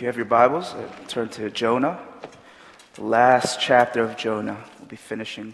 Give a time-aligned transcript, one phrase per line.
[0.00, 2.00] If you have your Bibles, uh, turn to Jonah,
[2.94, 4.56] the last chapter of Jonah.
[4.78, 5.52] We'll be finishing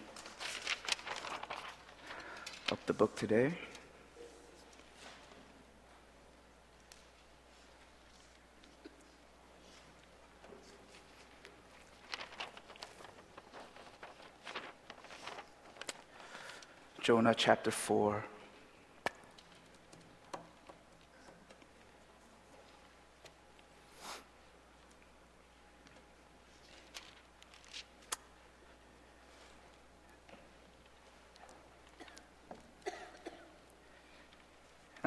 [2.71, 3.55] up the book today.
[17.03, 18.25] Jonah chapter 4.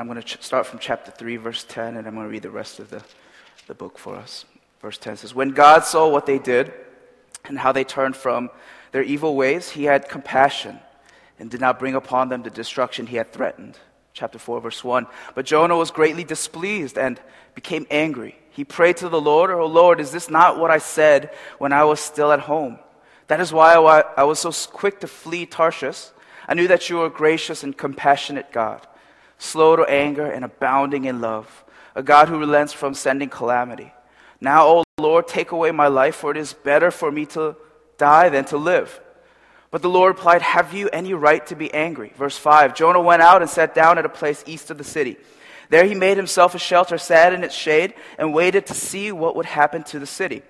[0.10, 2.50] Going to ch- start from chapter 3, verse 10, and I'm going to read the
[2.50, 3.04] rest of the,
[3.68, 4.46] the book for us.
[4.82, 6.74] Verse 10 says, When God saw what they did
[7.46, 8.50] and how they turned from
[8.92, 10.80] their evil ways, he had compassion
[11.38, 13.78] and did not bring upon them the destruction he had threatened.
[14.14, 15.06] Chapter 4, verse 1.
[15.36, 17.20] But Jonah was greatly displeased and
[17.54, 18.38] became angry.
[18.50, 21.84] He prayed to the Lord, Oh Lord, is this not what I said when I
[21.84, 22.80] was still at home?
[23.28, 26.08] That is why I was so quick to flee Tarshish.
[26.48, 28.86] I knew that you were a gracious and compassionate God
[29.40, 33.92] slow to anger, and abounding in love, a God who relents from sending calamity.
[34.40, 37.56] Now, O Lord, take away my life, for it is better for me to
[37.98, 39.02] die than to live.
[39.72, 42.14] But the Lord replied, Have you any right to be angry?
[42.16, 45.18] Verse 5 Jonah went out and sat down at a place east of the city.
[45.70, 49.36] There he made himself a shelter, sat in its shade, and waited to see what
[49.36, 50.42] would happen to the city.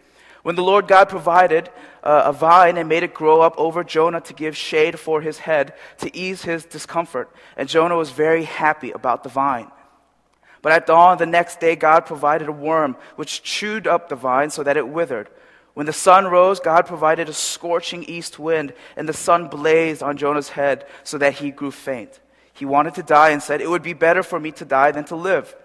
[0.43, 1.69] When the Lord God provided
[2.03, 5.39] uh, a vine and made it grow up over Jonah to give shade for his
[5.39, 9.69] head, to ease his discomfort, and Jonah was very happy about the vine.
[10.61, 14.49] But at dawn the next day, God provided a worm which chewed up the vine
[14.49, 15.29] so that it withered.
[15.73, 20.17] When the sun rose, God provided a scorching east wind, and the sun blazed on
[20.17, 22.19] Jonah's head so that he grew faint.
[22.53, 25.05] He wanted to die and said, It would be better for me to die than
[25.05, 25.55] to live.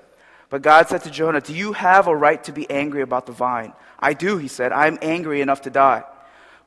[0.55, 3.33] But God said to Jonah, Do you have a right to be angry about the
[3.33, 3.73] vine?
[3.99, 4.71] I do, he said.
[4.71, 6.05] I'm angry enough to die.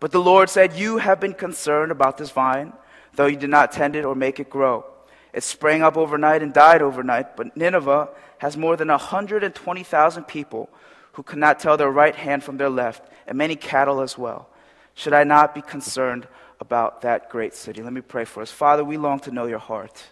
[0.02, 2.74] But the Lord said, You have been concerned about this vine,
[3.16, 4.84] though you did not tend it or make it grow.
[5.32, 10.70] It sprang up overnight and died overnight, but Nineveh has more than 120,000 people
[11.14, 14.50] who cannot tell their right hand from their left, and many cattle as well.
[14.96, 16.28] Should I not be concerned
[16.60, 17.82] about that great city?
[17.82, 18.52] Let me pray for us.
[18.52, 20.04] Father, we long to know your heart.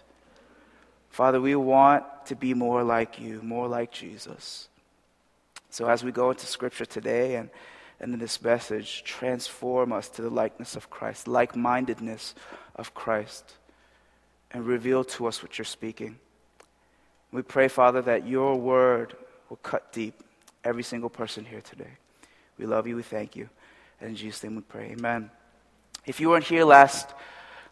[1.16, 4.68] Father, we want to be more like you, more like Jesus.
[5.70, 7.48] So as we go into Scripture today and,
[8.00, 12.34] and in this message, transform us to the likeness of Christ, like mindedness
[12.74, 13.54] of Christ,
[14.50, 16.18] and reveal to us what you're speaking.
[17.32, 19.16] We pray, Father, that your word
[19.48, 20.22] will cut deep
[20.64, 21.92] every single person here today.
[22.58, 22.94] We love you.
[22.94, 23.48] We thank you.
[24.02, 24.90] And in Jesus' name we pray.
[24.90, 25.30] Amen.
[26.04, 27.08] If you weren't here last,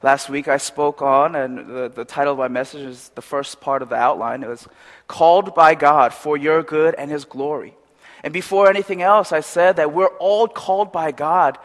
[0.03, 3.61] last week, I spoke on, and the, the title of my message is the first
[3.61, 4.43] part of the outline.
[4.43, 4.67] It was
[5.07, 7.75] Called by God for Your Good and His Glory.
[8.23, 11.59] And before anything else, I said that we're all called by God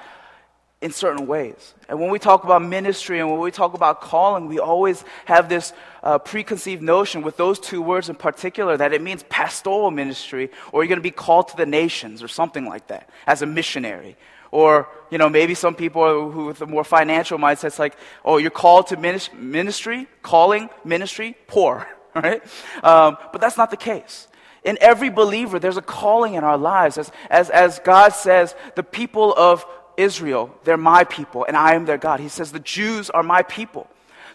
[0.82, 1.74] in certain ways.
[1.90, 5.50] And when we talk about ministry and when we talk about calling, we always have
[5.50, 5.74] this
[6.04, 10.84] uh, preconceived notion with those two words in particular that it means pastoral ministry or
[10.84, 14.16] you're going to be called to the nations or something like that as a missionary.
[14.52, 17.96] Or, you know, maybe some people who with a more financial mindset, it's like,
[18.26, 22.42] oh, you're called to ministry, calling, ministry, poor, right?
[22.84, 24.28] Um, but that's not the case.
[24.64, 26.98] In every believer, there's a calling in our lives.
[26.98, 29.66] As, as, as God says, the people of
[29.98, 32.20] Israel, they're my people, and I am their God.
[32.20, 33.88] He says, the Jews are my people.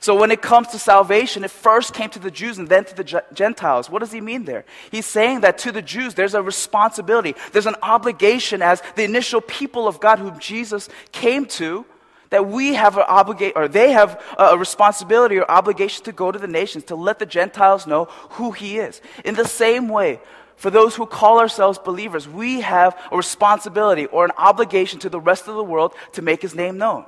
[0.04, 2.94] So when it comes to salvation, it first came to the Jews and then to
[2.94, 3.88] the Gentiles.
[3.88, 4.66] What does he mean there?
[4.90, 9.40] He's saying that to the Jews, there's a responsibility, there's an obligation as the initial
[9.40, 11.86] people of God whom Jesus came to
[12.28, 16.38] that we have an obligation, or they have a responsibility or obligation to go to
[16.38, 19.00] the nations to let the Gentiles know who He is.
[19.24, 20.20] In the same way,
[20.56, 25.18] for those who call ourselves believers, we have a responsibility or an obligation to the
[25.18, 27.06] rest of the world to make His name known.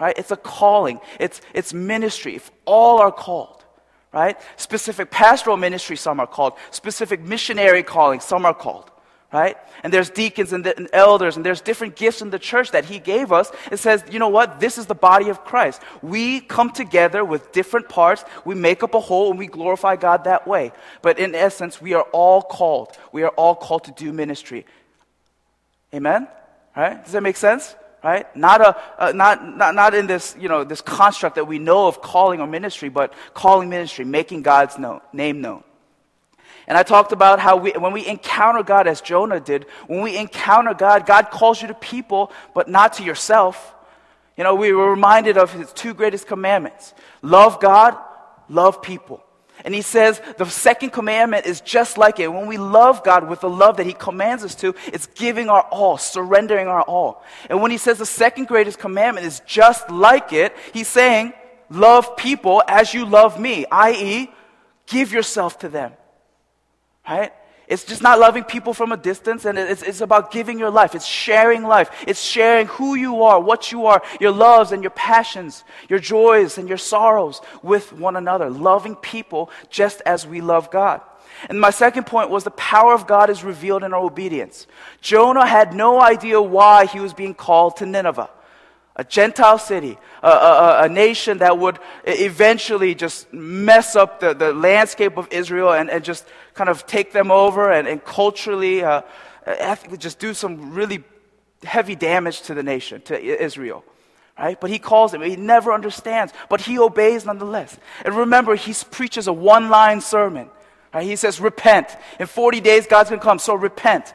[0.00, 0.16] Right?
[0.18, 1.00] It's a calling.
[1.20, 2.36] It's, it's ministry.
[2.36, 3.64] If all are called.
[4.12, 4.38] Right?
[4.56, 6.54] Specific pastoral ministry, some are called.
[6.70, 8.90] Specific missionary calling, some are called
[9.32, 9.56] right?
[9.82, 12.84] And there's deacons and, the, and, elders, and there's different gifts in the church that
[12.84, 13.50] He gave us.
[13.70, 14.60] It says, you know what?
[14.60, 15.80] This is the body of Christ.
[16.02, 20.24] We come together with different parts, we make up a whole, and we glorify God
[20.24, 20.72] that way.
[21.00, 22.96] But in essence, we are all called.
[23.10, 24.66] We are all called to do ministry.
[25.94, 26.28] Amen?
[26.76, 27.02] Right?
[27.02, 27.74] Does that make sense?
[28.02, 28.34] Right?
[28.36, 31.86] Not, a, uh, not, not, not in this, you know, this construct that we know
[31.86, 35.62] of calling or ministry, but calling ministry, making God's known, name known.
[36.66, 40.16] And I talked about how we, when we encounter God, as Jonah did, when we
[40.16, 43.74] encounter God, God calls you to people, but not to yourself.
[44.36, 47.96] You know, we were reminded of his two greatest commandments love God,
[48.48, 49.22] love people.
[49.64, 52.32] And he says the second commandment is just like it.
[52.32, 55.62] When we love God with the love that he commands us to, it's giving our
[55.62, 57.24] all, surrendering our all.
[57.48, 61.32] And when he says the second greatest commandment is just like it, he's saying,
[61.70, 64.30] love people as you love me, i.e.,
[64.86, 65.92] give yourself to them.
[67.08, 67.32] Right?
[67.72, 70.94] It's just not loving people from a distance, and it's, it's about giving your life.
[70.94, 71.90] It's sharing life.
[72.06, 76.58] It's sharing who you are, what you are, your loves and your passions, your joys
[76.58, 78.50] and your sorrows with one another.
[78.50, 81.00] Loving people just as we love God.
[81.48, 84.66] And my second point was the power of God is revealed in our obedience.
[85.00, 88.28] Jonah had no idea why he was being called to Nineveh
[88.96, 94.52] a Gentile city, a, a, a, nation that would eventually just mess up the, the
[94.52, 99.00] landscape of Israel and, and just kind of take them over and, and culturally uh,
[99.96, 101.02] just do some really
[101.64, 103.84] heavy damage to the nation, to Israel.
[104.38, 104.60] Right?
[104.60, 105.22] But he calls him.
[105.22, 107.76] He never understands, but he obeys nonetheless.
[108.04, 110.48] And remember, he preaches a one line sermon.
[110.92, 111.04] Right?
[111.04, 111.88] He says, Repent.
[112.18, 114.12] In 40 days, God's going to come, so repent.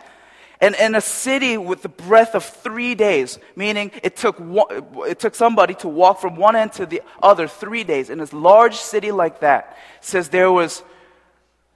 [0.59, 4.65] And in a city with the breadth of three days, meaning it took, one,
[5.07, 8.36] it took somebody to walk from one end to the other three days, in a
[8.36, 10.83] large city like that, says there was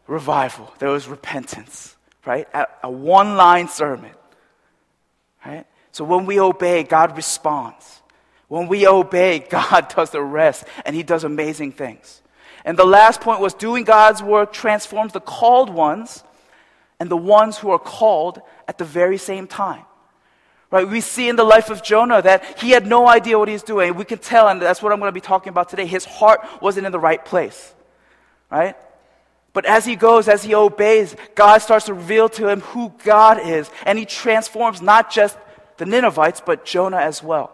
[0.08, 1.96] revival, there was repentance,
[2.26, 2.48] right?
[2.54, 4.12] A, a one line sermon,
[5.46, 5.66] right?
[5.92, 8.02] So when we obey, God responds.
[8.48, 12.22] When we obey, God does the rest, and He does amazing things.
[12.66, 16.24] And the last point was doing God's work transforms the called ones
[17.02, 19.84] and the ones who are called at the very same time.
[20.70, 20.88] Right?
[20.88, 23.96] We see in the life of Jonah that he had no idea what he's doing.
[23.96, 25.88] We can tell, and that's what I'm going to be talking about today.
[25.88, 27.74] His heart wasn't in the right place.
[28.52, 28.76] Right?
[29.52, 33.40] But as he goes, as he obeys, God starts to reveal to him who God
[33.44, 33.68] is.
[33.88, 35.40] And he transforms not just
[35.78, 37.52] the Ninevites, but Jonah as well.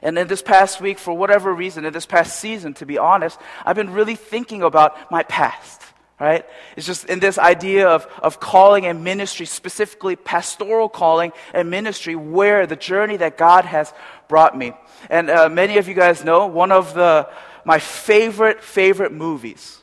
[0.00, 3.38] And in this past week, for whatever reason, in this past season, to be honest,
[3.66, 5.82] I've been really thinking about my past
[6.24, 6.46] right?
[6.74, 12.16] It's just in this idea of, of calling and ministry, specifically pastoral calling and ministry,
[12.16, 13.92] where the journey that God has
[14.26, 14.72] brought me.
[15.10, 17.28] And uh, many of you guys know one of the,
[17.66, 19.82] my favorite, favorite movies.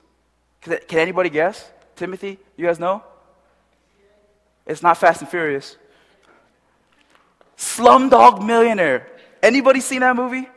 [0.62, 1.72] Can, can anybody guess?
[1.96, 3.04] Timothy, you guys know?
[4.66, 5.78] It's not Fast and Furious.
[7.56, 9.08] Slumdog Millionaire.
[9.44, 10.50] Anybody seen that movie?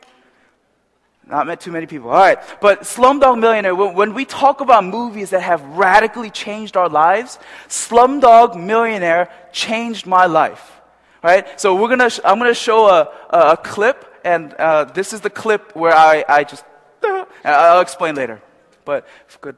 [1.27, 2.09] Not met too many people.
[2.09, 2.37] All right.
[2.61, 7.39] But Slumdog Millionaire, when, when, we talk about movies that have radically changed our lives,
[7.67, 10.81] Slumdog Millionaire changed my life.
[11.23, 11.59] Right?
[11.59, 15.21] So we're gonna, sh- I'm gonna show a, a, a clip, and uh, this is
[15.21, 16.63] the clip where I, I just,
[17.03, 18.39] uh, I'll explain later.
[18.83, 19.07] But
[19.41, 19.55] good.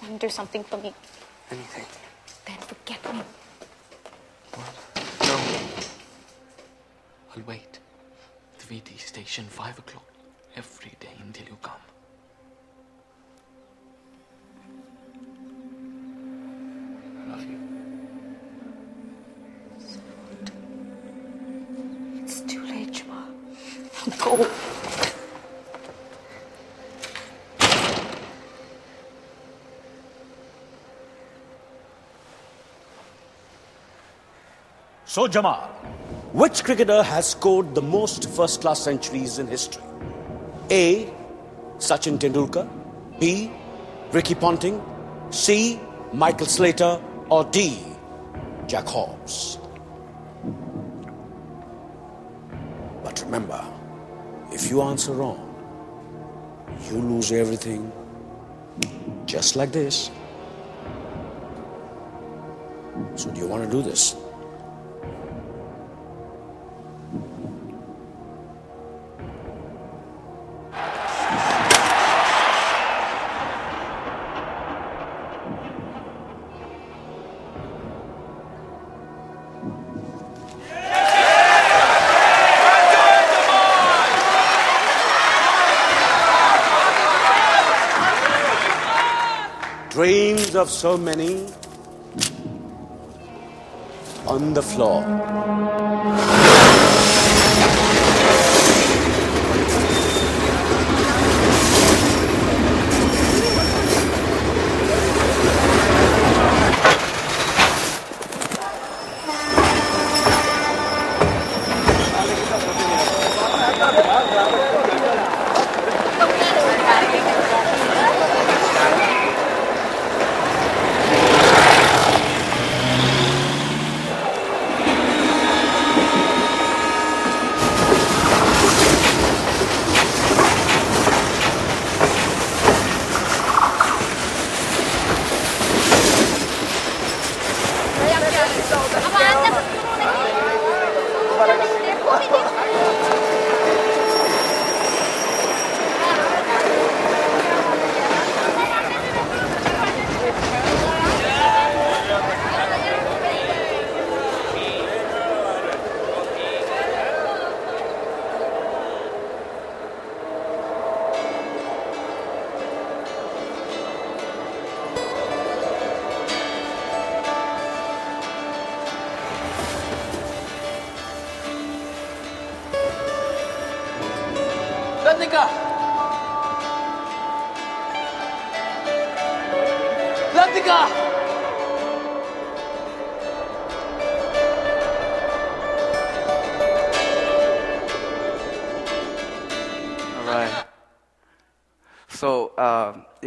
[0.00, 0.94] Can you do something for me?
[1.50, 1.84] Anything.
[2.46, 3.22] Then forget me.
[4.52, 4.74] What?
[5.26, 5.36] No.
[7.36, 7.73] I'll wait.
[8.66, 10.04] The VT station, 5 o'clock
[10.56, 11.74] every day until you come.
[17.18, 17.58] I love you.
[22.22, 23.28] It's too late, Jama.
[24.18, 24.46] Go.
[35.04, 35.70] So, Jamal,
[36.34, 39.84] which cricketer has scored the most first class centuries in history?
[40.68, 41.08] A.
[41.78, 42.68] Sachin Tendulkar,
[43.20, 43.52] B.
[44.10, 44.82] Ricky Ponting,
[45.30, 45.78] C.
[46.12, 47.00] Michael Slater,
[47.30, 47.78] or D.
[48.66, 49.58] Jack Hobbs?
[53.04, 53.64] But remember,
[54.50, 55.38] if you answer wrong,
[56.90, 57.92] you lose everything
[59.24, 60.10] just like this.
[63.14, 64.16] So, do you want to do this?
[90.64, 91.46] Of so many
[94.26, 95.02] on the floor.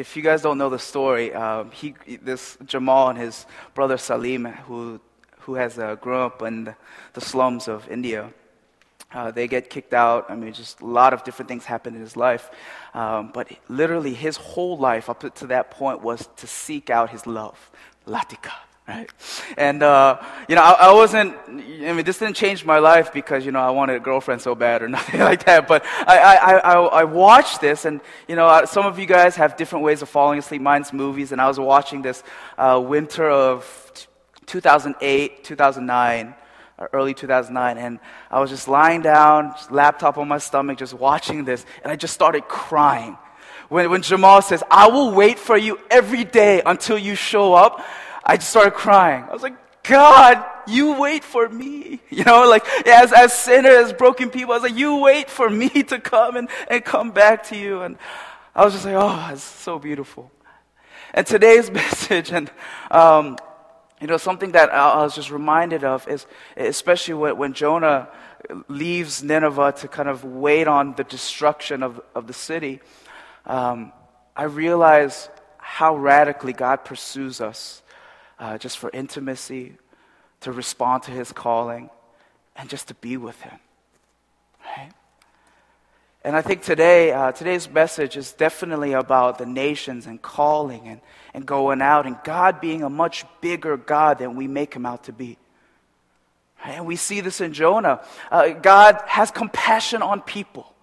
[0.07, 4.45] If you guys don't know the story, um, he, this Jamal and his brother Salim,
[4.45, 5.01] who,
[5.39, 6.75] who has uh, grown up in the,
[7.11, 8.31] the slums of India,
[9.11, 10.25] uh, they get kicked out.
[10.29, 12.49] I mean, just a lot of different things happen in his life.
[12.93, 17.27] Um, but literally, his whole life up to that point was to seek out his
[17.27, 17.69] love,
[18.07, 18.53] Latika.
[18.87, 19.11] Right?
[19.57, 21.51] And, uh, you know, I, I, wasn't, I
[21.91, 24.81] mean, this didn't change my life because, you know, I wanted a girlfriend so bad
[24.81, 25.67] or nothing like that.
[25.67, 29.57] But I, I, I, I watched this and, you know, some of you guys have
[29.57, 30.61] different ways of falling asleep.
[30.61, 31.33] Mine's movies.
[31.33, 32.23] And I was watching this
[32.57, 33.91] uh, winter of
[34.45, 36.35] 2008, 2009
[36.93, 41.65] early 2009, and I was just lying down, laptop on my stomach, just watching this,
[41.83, 43.17] and I just started crying.
[43.69, 47.83] When, when Jamal says, I will wait for you every day until you show up,
[48.29, 49.23] I just started crying.
[49.23, 52.01] I was like, God, you wait for me.
[52.09, 55.69] You know, like as, as sinners, broken people, I was like, you wait for me
[55.91, 57.81] to come and, and come back to you.
[57.81, 57.97] And
[58.55, 60.31] I was just like, oh, it's so beautiful.
[61.13, 62.49] And today's message, and
[62.89, 63.37] um,
[64.01, 68.09] you know, something that I was just reminded of is, especially when, when Jonah
[68.67, 72.79] leaves Nineveh to kind of wait on the destruction of, of the city,
[73.45, 73.91] um,
[74.35, 77.83] I realize how radically God pursues us
[78.39, 79.73] uh, just for intimacy,
[80.41, 81.89] to respond to his calling,
[82.55, 83.59] and just to be with him.
[84.65, 84.91] Right?
[86.23, 91.01] And I think today, uh, today's message is definitely about the nations and calling and,
[91.33, 95.05] and going out and God being a much bigger God than we make him out
[95.05, 95.37] to be.
[96.65, 98.01] And we see this in Jonah.
[98.29, 100.73] Uh, God has compassion on people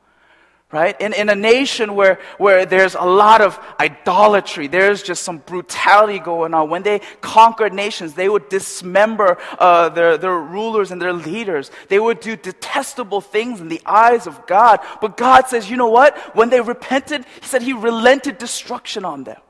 [0.75, 1.01] right?
[1.01, 6.19] In, in a nation where, where there's a lot of idolatry, there's just some brutality
[6.19, 6.69] going on.
[6.69, 11.71] When they conquered nations, they would dismember uh, their, their rulers and their leaders.
[11.89, 14.81] They would do detestable things in the eyes of God.
[15.01, 16.19] But God says, you know what?
[16.35, 19.41] When they repented, He said He relented destruction on them.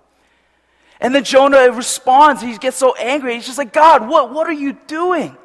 [1.00, 2.42] And then Jonah responds.
[2.42, 3.34] He gets so angry.
[3.34, 5.38] He's just like, God, what, what are you doing?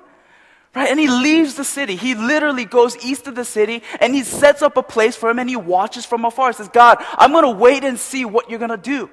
[0.76, 0.90] Right?
[0.90, 1.96] And he leaves the city.
[1.96, 5.40] He literally goes east of the city and he sets up a place for him
[5.40, 6.50] and he watches from afar.
[6.50, 9.10] He says, God, I'm going to wait and see what you're going to do.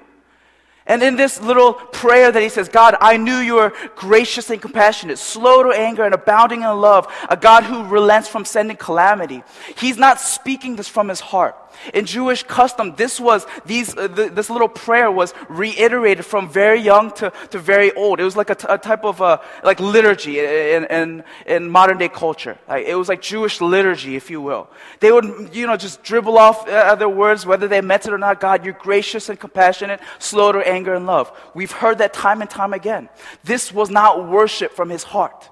[0.87, 4.61] And in this little prayer that he says, God, I knew you were gracious and
[4.61, 9.43] compassionate, slow to anger and abounding in love, a God who relents from sending calamity.
[9.75, 11.57] He's not speaking this from his heart.
[11.93, 16.79] In Jewish custom, this was these uh, th- this little prayer was reiterated from very
[16.79, 18.19] young to, to very old.
[18.19, 21.97] It was like a, t- a type of uh, like liturgy in, in, in modern
[21.97, 22.57] day culture.
[22.67, 24.69] Like, it was like Jewish liturgy, if you will.
[24.99, 28.17] They would you know just dribble off uh, other words, whether they meant it or
[28.17, 28.39] not.
[28.39, 31.31] God, you're gracious and compassionate, slow to anger and love.
[31.53, 33.09] We've heard that time and time again.
[33.43, 35.49] This was not worship from his heart.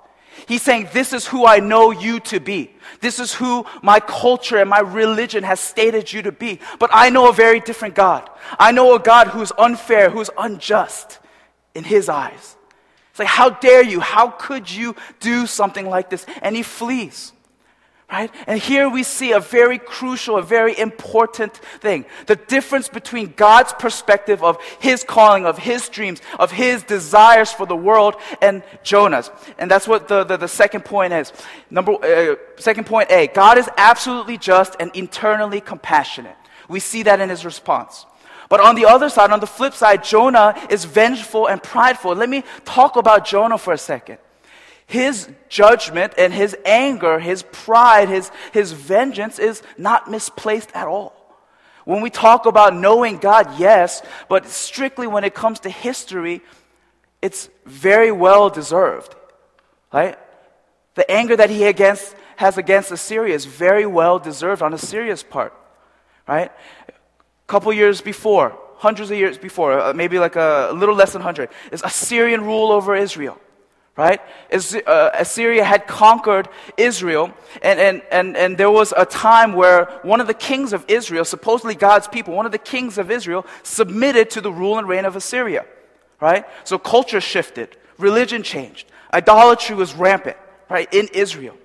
[0.48, 2.72] He's saying, This is who I know you to be.
[3.01, 6.60] This is who my culture and my religion has stated you to be.
[6.80, 8.30] But I know a very different God.
[8.60, 11.20] I know a God who's unfair, who's unjust
[11.74, 12.56] in his eyes.
[13.12, 14.00] It's like, How dare you?
[14.00, 16.25] How could you do something like this?
[16.42, 17.32] And he flees.
[18.12, 18.29] Right?
[18.45, 22.05] And here we see a very crucial, a very important thing.
[22.27, 27.65] The difference between God's perspective of his calling, of his dreams, of his desires for
[27.65, 29.31] the world, and Jonah's.
[29.57, 31.33] And that's what the, the, the second point is.
[31.71, 36.35] Number, uh, second point A God is absolutely just and internally compassionate.
[36.69, 38.05] We see that in his response.
[38.50, 42.13] But on the other side, on the flip side, Jonah is vengeful and prideful.
[42.13, 44.19] Let me talk about Jonah for a second
[44.88, 51.13] his judgment and his anger, his pride, his, his vengeance is not misplaced at all.
[51.86, 56.42] When we talk about knowing God, yes, but strictly when it comes to history,
[57.22, 59.15] it's very well deserved.
[59.92, 60.18] Right?
[60.96, 65.54] The anger that he against, has against Assyria is very well deserved on Assyria's part.
[66.27, 66.51] Right?
[66.88, 66.94] A
[67.48, 71.22] couple years before, hundreds of years before, uh, maybe like a, a little less than
[71.22, 73.39] 100, is Assyrian rule over Israel
[73.97, 74.19] right?
[74.51, 80.19] Uh, Assyria had conquered Israel, and, and, and, and there was a time where one
[80.19, 84.29] of the kings of Israel, supposedly God's people, one of the kings of Israel, submitted
[84.31, 85.65] to the rule and reign of Assyria,
[86.19, 86.45] right?
[86.65, 90.37] So culture shifted, religion changed, idolatry was rampant,
[90.69, 91.55] right, in Israel.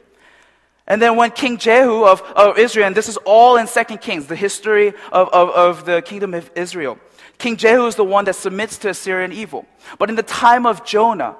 [0.86, 4.26] And then when King Jehu of, of Israel, and this is all in Second Kings,
[4.26, 6.98] the history of, of, of the kingdom of Israel,
[7.38, 9.66] King Jehu is the one that submits to Assyrian evil.
[9.98, 11.36] But in the time of Jonah,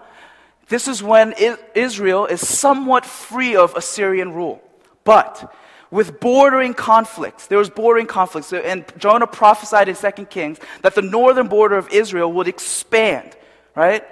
[0.71, 1.35] this is when
[1.75, 4.63] Israel is somewhat free of Assyrian rule.
[5.05, 5.53] But
[5.91, 7.49] with bordering conflicts.
[7.49, 8.53] There was bordering conflicts.
[8.53, 13.37] And Jonah prophesied in 2 Kings that the northern border of Israel would expand,
[13.75, 14.05] right?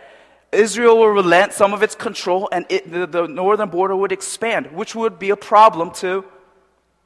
[0.51, 4.73] Israel will relent some of its control and it, the, the northern border would expand,
[4.73, 6.25] which would be a problem to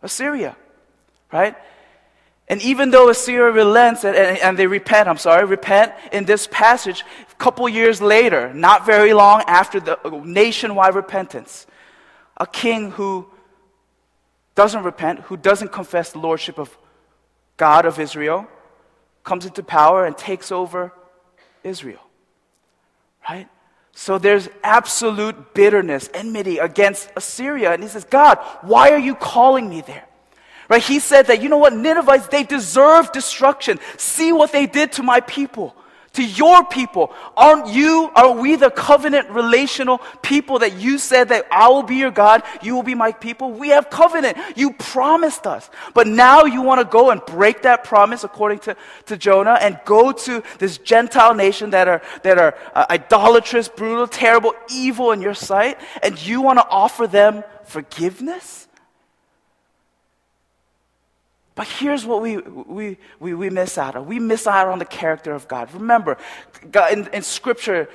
[0.01, 0.57] Assyria,
[1.33, 1.57] right?
[2.49, 6.47] And even though Assyria relents and, and, and, they repent, I'm sorry, repent in this
[6.51, 7.05] passage,
[7.43, 11.67] couple years later, not very long after the uh, nationwide repentance,
[12.37, 13.27] a king who
[14.55, 16.79] doesn't repent, who doesn't confess the lordship of
[17.57, 18.47] God of Israel,
[19.25, 20.93] comes into power and takes over
[21.65, 22.05] Israel.
[23.29, 23.49] Right?
[23.91, 27.73] So there's absolute bitterness, enmity against Assyria.
[27.73, 30.07] And he says, God, why are you calling me there?
[30.69, 30.83] Right?
[30.83, 33.81] He said that, you know what, Ninevites, they deserve destruction.
[33.97, 35.75] See what they did to my people
[36.15, 37.13] to your people.
[37.37, 41.97] Aren't you, are we the covenant relational people that you said that I will be
[41.97, 43.51] your God, you will be my people?
[43.53, 44.37] We have covenant.
[44.57, 45.71] You promised us.
[45.95, 48.77] But now you want to go and break that promise according to,
[49.07, 54.07] to Jonah and go to this Gentile nation that are, that are uh, idolatrous, brutal,
[54.07, 58.62] terrible, evil in your sight, and you want to offer them forgiveness?
[61.55, 64.07] But here's what we, we, we, we miss out on.
[64.07, 65.73] We miss out on the character of God.
[65.75, 66.17] Remember,
[66.71, 67.89] God, in, in Scripture,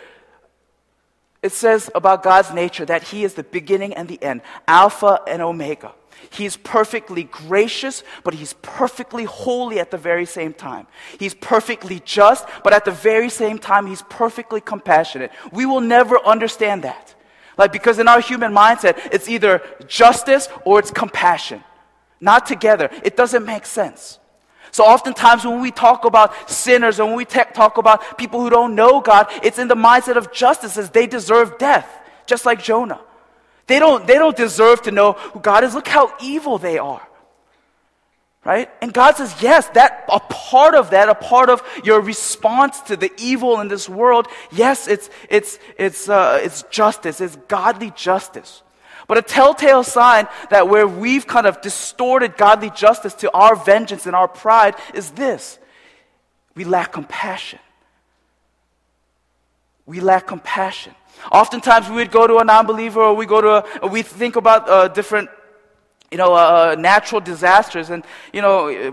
[1.42, 5.42] it says about God's nature that He is the beginning and the end, Alpha and
[5.42, 5.94] Omega.
[6.30, 10.86] He's perfectly gracious, but He's perfectly holy at the very same time.
[11.20, 15.32] He's perfectly just, but at the very same time, He's perfectly compassionate.
[15.52, 17.16] We will never understand that.
[17.58, 21.64] Like, because in our human mindset, it's either justice or it's compassion
[22.20, 22.90] not together.
[23.04, 24.20] It doesn't make sense.
[24.72, 28.50] So oftentimes when we talk about sinners and when we te- talk about people who
[28.50, 31.88] don't know God, it's in the mindset of justice as they deserve death,
[32.26, 33.00] just like Jonah.
[33.68, 35.74] They don't, they don't deserve to know who God is.
[35.74, 37.06] Look how evil they are.
[38.44, 38.70] Right?
[38.82, 42.96] And God says, yes, that, a part of that, a part of your response to
[42.96, 48.64] the evil in this world, yes, it's, it's, it's, uh, it's justice, it's godly justice.
[49.08, 54.06] But a telltale sign that where we've kind of distorted godly justice to our vengeance
[54.06, 55.60] and our pride is this
[56.56, 57.60] we lack compassion.
[59.86, 60.96] We lack compassion.
[61.32, 64.68] Oftentimes we would go to a non-believer or we go to a, we think about
[64.68, 65.30] uh, different,
[66.12, 68.92] you know, uh, natural disasters and, you know,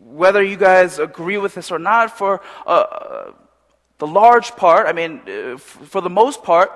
[0.00, 3.32] whether you guys agree with this or not, for uh,
[3.98, 6.70] the large part, I mean, uh, for the most part,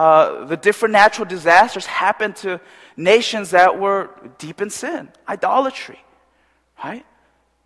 [0.00, 2.58] uh, the different natural disasters happened to
[2.96, 4.08] nations that were
[4.38, 6.02] deep in sin, idolatry,
[6.82, 7.04] right?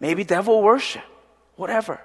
[0.01, 1.05] Maybe devil worship,
[1.55, 2.01] whatever.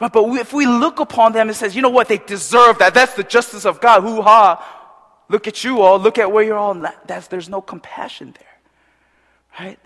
[0.00, 2.92] Right, but if we look upon them and says, you know what, they deserve that.
[2.92, 4.02] That's the justice of God.
[4.02, 5.22] Hoo ha!
[5.28, 6.00] Look at you all.
[6.00, 6.74] Look at where you're all.
[7.06, 9.78] That's, there's no compassion there, right?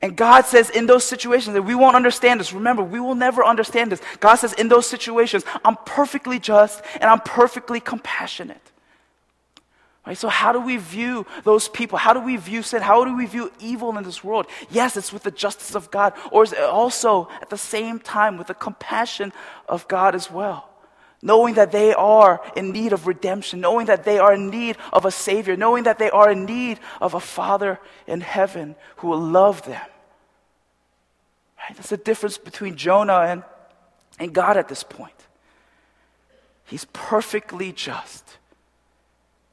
[0.00, 2.52] And God says in those situations that we won't understand this.
[2.52, 4.00] Remember, we will never understand this.
[4.20, 8.62] God says in those situations, I'm perfectly just and I'm perfectly compassionate.
[10.06, 10.16] Right?
[10.16, 11.98] So, how do we view those people?
[11.98, 12.80] How do we view sin?
[12.80, 14.46] How do we view evil in this world?
[14.70, 18.38] Yes, it's with the justice of God, or is it also at the same time
[18.38, 19.32] with the compassion
[19.68, 20.70] of God as well?
[21.22, 25.04] Knowing that they are in need of redemption, knowing that they are in need of
[25.04, 29.18] a Savior, knowing that they are in need of a Father in heaven who will
[29.18, 29.86] love them.
[31.58, 31.74] Right?
[31.74, 33.42] That's the difference between Jonah and,
[34.20, 35.14] and God at this point.
[36.64, 38.36] He's perfectly just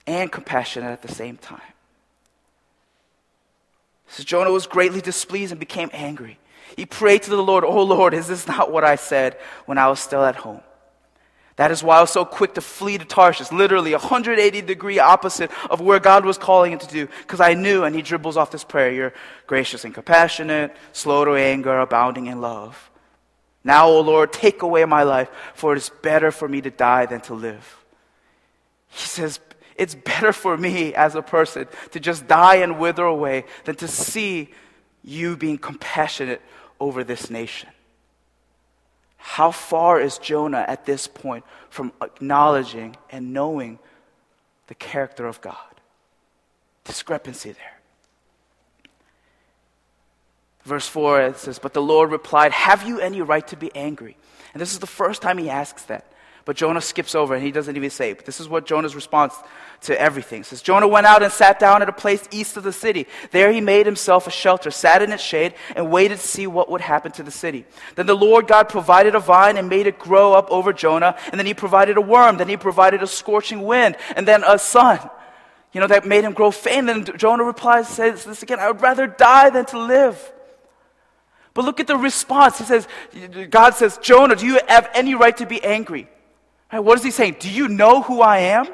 [0.06, 1.62] and compassionate at the same time.
[4.08, 6.38] So Jonah was greatly displeased and became angry.
[6.76, 9.88] He prayed to the Lord, Oh Lord, is this not what I said when I
[9.88, 10.62] was still at home?
[11.56, 15.52] That is why I was so quick to flee to Tarshish, literally 180 degree opposite
[15.70, 18.50] of where God was calling him to do, because I knew, and he dribbles off
[18.50, 19.13] this prayer, you're
[19.46, 22.89] gracious and compassionate, slow to anger, abounding in love.
[23.63, 27.06] Now, O Lord, take away my life, for it is better for me to die
[27.06, 27.84] than to live.
[28.89, 29.39] He says,
[29.76, 33.88] it's better for me as a person to just die and wither away than to
[33.88, 34.50] see
[35.04, 36.42] you being compassionate
[36.80, 37.70] over this nation.
[39.18, 43.80] How far is Jonah at this point from acknowledging and knowing
[44.68, 45.56] the character of God?
[46.84, 47.80] Discrepancy there.
[50.64, 54.18] Verse 4 it says, But the Lord replied, Have you any right to be angry?
[54.54, 56.06] And this is the first time he asks that.
[56.46, 58.12] But Jonah skips over and he doesn't even say.
[58.12, 59.34] But this is what Jonah's response
[59.82, 60.42] to everything.
[60.42, 63.08] It says Jonah went out and sat down at a place east of the city.
[63.32, 66.70] There he made himself a shelter, sat in its shade, and waited to see what
[66.70, 67.66] would happen to the city.
[67.96, 71.18] Then the Lord God provided a vine and made it grow up over Jonah.
[71.32, 72.38] And then he provided a worm.
[72.38, 73.96] Then he provided a scorching wind.
[74.16, 75.00] And then a sun.
[75.74, 76.90] you know, that made him grow faint.
[76.90, 80.32] And Jonah replies, says this again, I would rather die than to live.
[81.54, 82.60] But look at the response.
[82.60, 82.88] He says,
[83.50, 86.08] God says, Jonah, do you have any right to be angry?
[86.74, 87.36] Right, what is he saying?
[87.40, 88.66] Do you know who I am?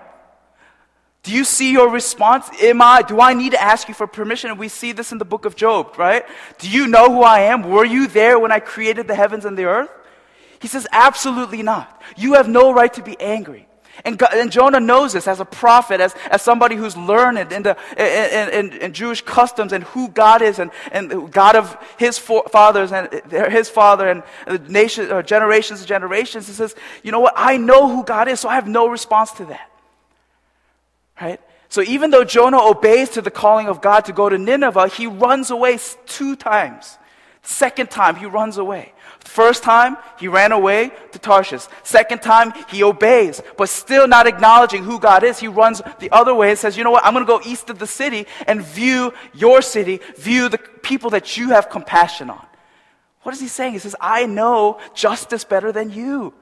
[1.23, 2.49] Do you see your response?
[2.61, 4.49] Am I, do I need to ask you for permission?
[4.49, 6.25] And we see this in the book of Job, right?
[6.59, 7.63] Do you know who I am?
[7.63, 9.89] Were you there when I created the heavens and the earth?
[10.61, 12.01] He says, absolutely not.
[12.15, 13.67] You have no right to be angry.
[14.05, 17.63] And, God, and Jonah knows this as a prophet, as, as somebody who's learned in,
[17.63, 22.17] the, in, in, in Jewish customs and who God is and, and God of his
[22.17, 23.09] fathers and
[23.51, 26.47] his father and nation, uh, generations and generations.
[26.47, 27.33] He says, you know what?
[27.35, 29.69] I know who God is, so I have no response to that.
[31.19, 31.41] Right?
[31.67, 35.07] So even though Jonah obeys to the calling of God to go to Nineveh, he
[35.07, 36.97] runs away two times.
[37.41, 38.93] Second time, he runs away.
[39.29, 41.67] First time, he ran away to Tarshish.
[41.83, 45.37] Second time, he obeys, but still not acknowledging who God is.
[45.37, 47.05] He runs the other way and says, You know what?
[47.05, 51.11] I'm going to go east of the city and view your city, view the people
[51.11, 52.43] that you have compassion on.
[53.21, 53.73] What is he saying?
[53.73, 56.33] He says, I know justice better than you.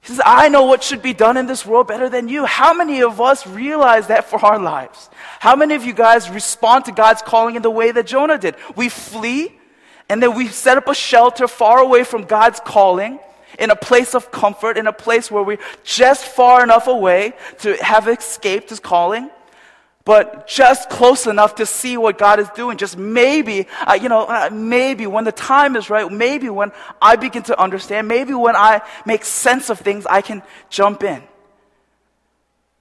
[0.00, 2.46] He says, I know what should be done in this world better than you.
[2.46, 5.10] How many of us realize that for our lives?
[5.40, 8.56] How many of you guys respond to God's calling in the way that Jonah did?
[8.74, 9.58] We flee,
[10.12, 13.18] and then we set up a shelter far away from God's calling,
[13.58, 17.76] in a place of comfort, in a place where we're just far enough away to
[17.82, 19.30] have escaped his calling
[20.04, 22.76] but just close enough to see what God is doing.
[22.76, 27.16] Just maybe, uh, you know, uh, maybe when the time is right, maybe when I
[27.16, 31.22] begin to understand, maybe when I make sense of things, I can jump in.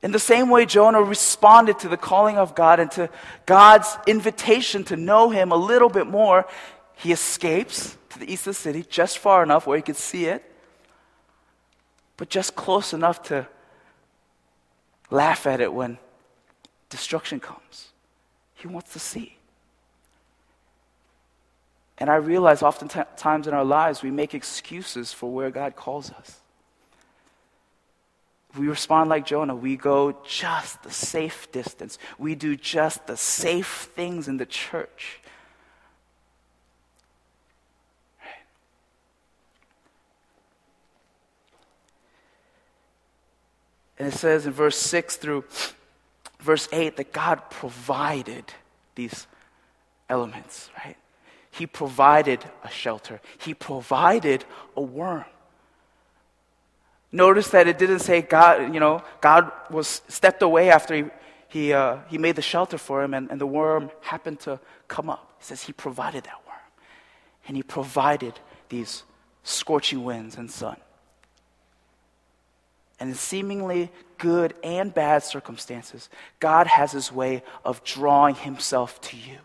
[0.01, 3.09] In the same way, Jonah responded to the calling of God and to
[3.45, 6.47] God's invitation to know him a little bit more.
[6.95, 10.25] He escapes to the east of the city just far enough where he could see
[10.25, 10.43] it,
[12.17, 13.47] but just close enough to
[15.09, 15.97] laugh at it when
[16.89, 17.89] destruction comes.
[18.55, 19.37] He wants to see.
[21.97, 26.41] And I realize oftentimes in our lives we make excuses for where God calls us.
[28.57, 29.55] We respond like Jonah.
[29.55, 31.97] We go just the safe distance.
[32.17, 35.20] We do just the safe things in the church.
[44.01, 45.43] And it says in verse 6 through
[46.39, 48.45] verse 8 that God provided
[48.95, 49.27] these
[50.09, 50.97] elements, right?
[51.51, 54.43] He provided a shelter, He provided
[54.75, 55.25] a worm.
[57.11, 61.03] Notice that it didn't say God, you know, God was stepped away after he,
[61.47, 65.11] he, uh, he made the shelter for him and, and the worm happened to come
[65.11, 65.35] up.
[65.41, 66.57] It says he provided that worm.
[67.47, 68.33] And he provided
[68.69, 69.03] these
[69.43, 70.77] scorching winds and sun
[73.01, 76.07] and in seemingly good and bad circumstances,
[76.39, 79.39] God has his way of drawing himself to you.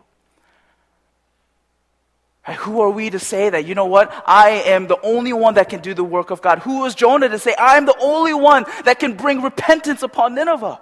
[2.59, 5.71] Who are we to say that, you know what, I am the only one that
[5.71, 6.61] can do the work of God?
[6.61, 10.35] Who is Jonah to say, I am the only one that can bring repentance upon
[10.35, 10.79] Nineveh?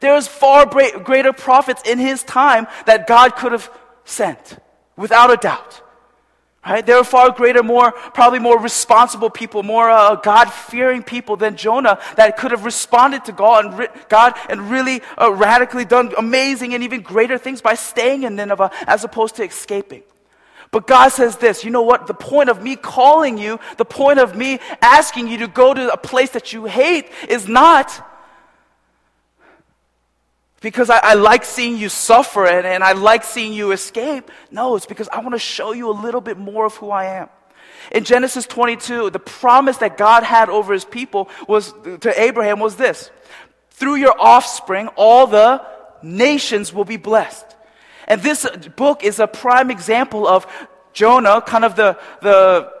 [0.00, 3.70] There is far greater prophets in his time that God could have
[4.06, 4.58] sent,
[4.96, 5.82] without a doubt.
[6.66, 6.84] Right?
[6.84, 11.56] There are far greater, more, probably more responsible people, more uh, God fearing people than
[11.56, 16.14] Jonah that could have responded to God and, re- God and really uh, radically done
[16.16, 20.02] amazing and even greater things by staying in Nineveh as opposed to escaping.
[20.70, 22.06] But God says this, you know what?
[22.06, 25.92] The point of me calling you, the point of me asking you to go to
[25.92, 28.10] a place that you hate is not
[30.64, 34.30] because I, I, like seeing you suffer and, and I like seeing you escape.
[34.50, 37.04] No, it's because I want to show you a little bit more of who I
[37.20, 37.28] am.
[37.92, 42.76] In Genesis 22, the promise that God had over his people was to Abraham was
[42.76, 43.10] this.
[43.72, 45.62] Through your offspring, all the
[46.02, 47.44] nations will be blessed.
[48.08, 50.46] And this book is a prime example of
[50.94, 52.72] Jonah, kind of the, the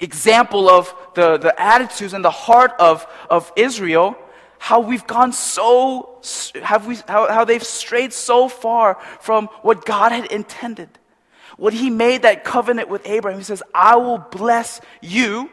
[0.00, 4.16] example of the, the attitudes and the heart of, of Israel
[4.62, 6.20] how we've gone so,
[6.62, 10.88] have we, how, how they've strayed so far from what God had intended.
[11.56, 15.50] When He made that covenant with Abraham, He says, I will bless you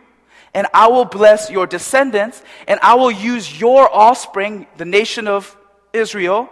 [0.53, 5.57] and I will bless your descendants and I will use your offspring, the nation of
[5.91, 6.47] Israel,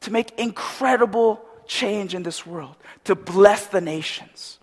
[0.00, 4.58] to make incredible change in this world, to bless the nations.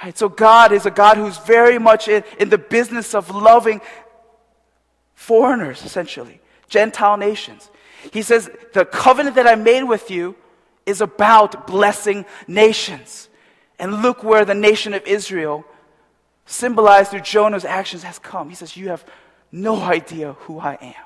[0.00, 3.80] Right, so God is a God who's very much in, in the business of loving
[5.18, 7.70] foreigners, essentially, Gentile nations.
[8.12, 10.36] He says, The covenant that I made with you
[10.86, 13.28] is about blessing nations.
[13.80, 15.64] And look where the nation of Israel,
[16.46, 18.48] symbolized through Jonah's actions, has come.
[18.48, 19.04] He says, You have
[19.50, 21.04] no idea who I am.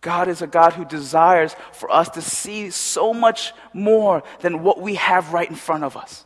[0.00, 4.80] God is a God who desires for us to see so much more than what
[4.80, 6.24] we have right in front of us.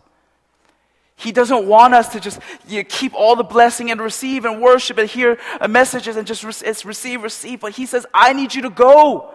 [1.15, 4.61] He doesn't want us to just you know, keep all the blessing and receive and
[4.61, 7.61] worship and hear uh, messages and just re- receive, receive.
[7.61, 9.35] But He says, I need you to go.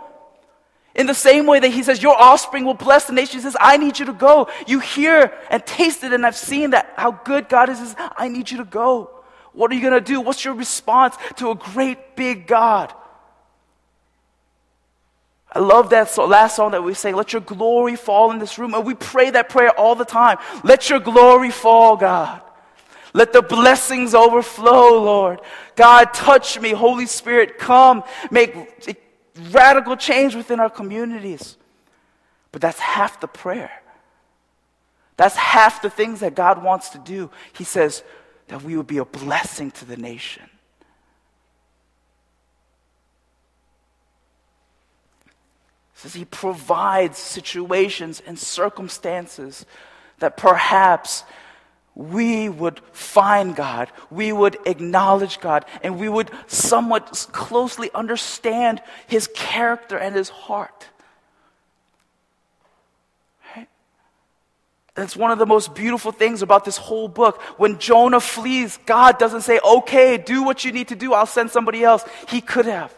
[0.96, 3.56] In the same way that He says, Your offspring will bless the nation, He says,
[3.60, 4.50] I need you to go.
[4.66, 7.80] You hear and taste it, and I've seen that how good God is.
[7.80, 9.12] He says, I need you to go.
[9.54, 10.22] What are you going to do?
[10.22, 12.94] What's your response to a great big God?
[15.58, 18.76] I love that last song that we sang, Let your glory fall in this room.
[18.76, 20.38] And we pray that prayer all the time.
[20.64, 22.44] Let your glory fall, God.
[23.12, 25.42] Let the blessings overflow, Lord.
[25.76, 26.74] God, touch me.
[26.74, 28.04] Holy Spirit, come.
[28.30, 28.56] Make
[29.50, 31.58] radical change within our communities.
[32.52, 33.72] But that's half the prayer.
[35.16, 37.32] That's half the things that God wants to do.
[37.54, 38.04] He says
[38.50, 40.48] that we would be a blessing to the nation.
[45.98, 49.66] Says he provides situations and circumstances
[50.20, 51.24] that perhaps
[51.96, 59.28] we would find God, we would acknowledge God, and we would somewhat closely understand his
[59.34, 60.86] character and his heart.
[63.56, 63.68] Right?
[64.94, 67.42] That's one of the most beautiful things about this whole book.
[67.58, 71.50] When Jonah flees, God doesn't say, okay, do what you need to do, I'll send
[71.50, 72.06] somebody else.
[72.30, 72.94] He could have.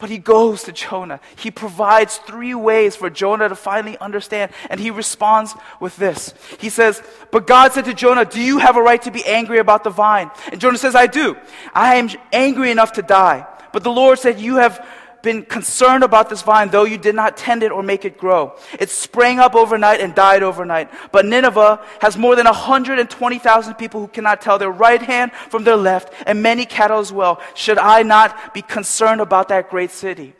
[0.00, 1.20] But he goes to Jonah.
[1.36, 6.34] He provides three ways for Jonah to finally understand, and he responds with this.
[6.58, 9.58] He says, But God said to Jonah, Do you have a right to be angry
[9.58, 10.30] about the vine?
[10.50, 11.36] And Jonah says, I do.
[11.74, 13.46] I am angry enough to die.
[13.72, 14.84] But the Lord said, You have
[15.22, 18.54] been concerned about this vine, though you did not tend it or make it grow.
[18.78, 20.90] It sprang up overnight and died overnight.
[21.12, 25.76] But Nineveh has more than 120,000 people who cannot tell their right hand from their
[25.76, 27.40] left, and many cattle as well.
[27.54, 30.34] Should I not be concerned about that great city?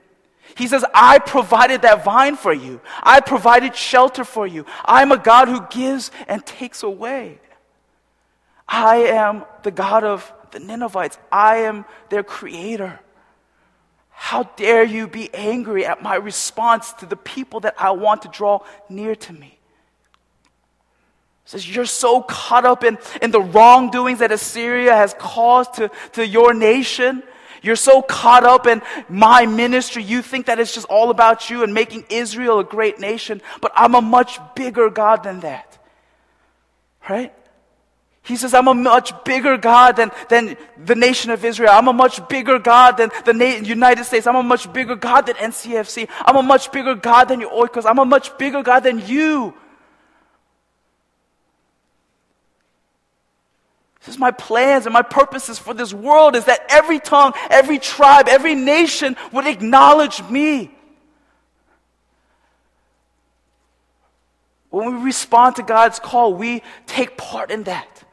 [0.57, 2.81] He says, I provided that vine for you.
[3.03, 4.67] I provided shelter for you.
[4.85, 7.39] I'm a God who gives and takes away.
[8.69, 11.19] I am the God of the Ninevites.
[11.31, 13.01] I am their creator.
[14.23, 18.29] How dare you be angry at my response to the people that I want to
[18.29, 19.59] draw near to me?
[21.47, 26.25] says you're so caught up in, in the wrongdoings that Assyria has caused to, to
[26.25, 27.23] your nation.
[27.63, 30.03] You're so caught up in my ministry.
[30.03, 33.41] You think that it's just all about you and making Israel a great nation.
[33.63, 35.79] But I'm a much bigger God than that.
[37.09, 37.33] Right?
[38.31, 41.71] He says, I'm a much bigger God than, than the nation of Israel.
[41.73, 44.25] I'm a much bigger God than the Na- United States.
[44.25, 46.09] I'm a much bigger God than NCFC.
[46.25, 47.85] I'm a much bigger God than your Oikos.
[47.85, 49.53] I'm a much bigger God than you.
[53.99, 57.81] This is my plans and my purposes for this world is that every tongue, every
[57.81, 60.71] tribe, every nation would acknowledge me.
[64.71, 68.05] When we respond to God's call, we take part in that.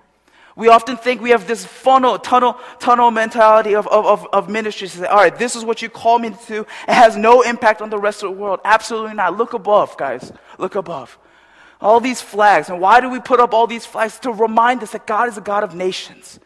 [0.58, 4.88] We often think we have this funnel, tunnel, tunnel mentality of, of, of, ministry.
[4.88, 6.62] Say, all right, this is what you call me to.
[6.62, 8.60] It has no impact on the rest of the world.
[8.66, 9.38] Absolutely not.
[9.38, 10.34] Look above, guys.
[10.58, 11.16] Look above.
[11.80, 12.70] All these flags.
[12.70, 14.18] And why do we put up all these flags?
[14.22, 16.40] To remind us that God is a God of nations.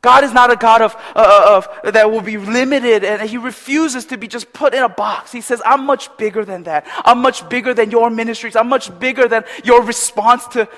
[0.00, 4.04] God is not a God of, uh, of, that will be limited and he refuses
[4.06, 5.30] to be just put in a box.
[5.30, 6.86] He says, I'm much bigger than that.
[7.04, 8.56] I'm much bigger than your ministries.
[8.56, 10.68] I'm much bigger than your response to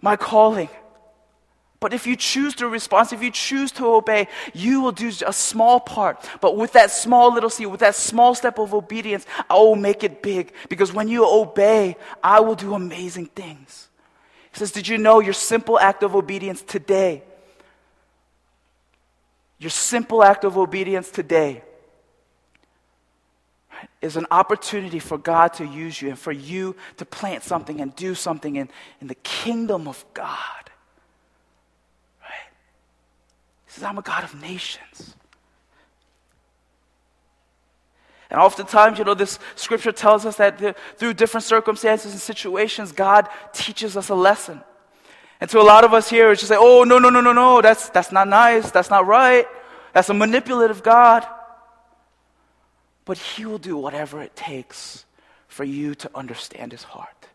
[0.00, 0.70] my calling.
[1.80, 5.32] But if you choose to respond, if you choose to obey, you will do a
[5.32, 6.28] small part.
[6.42, 10.04] But with that small little seed, with that small step of obedience, I will make
[10.04, 10.52] it big.
[10.68, 13.88] Because when you obey, I will do amazing things.
[14.52, 17.22] He says, Did you know your simple act of obedience today?
[19.58, 21.62] Your simple act of obedience today
[24.02, 27.94] is an opportunity for God to use you and for you to plant something and
[27.96, 28.68] do something in,
[29.00, 30.60] in the kingdom of God.
[33.59, 35.14] He says, I'm a God of nations.
[38.30, 42.92] And oftentimes, you know, this scripture tells us that the, through different circumstances and situations,
[42.92, 44.62] God teaches us a lesson.
[45.40, 47.32] And to a lot of us here, it's just like, oh, no, no, no, no,
[47.32, 49.46] no, that's, that's not nice, that's not right,
[49.92, 51.26] that's a manipulative God.
[53.04, 55.06] But He will do whatever it takes
[55.48, 57.28] for you to understand His heart.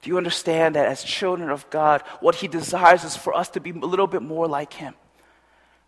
[0.00, 3.60] Do you understand that as children of God, what He desires is for us to
[3.60, 4.94] be a little bit more like Him?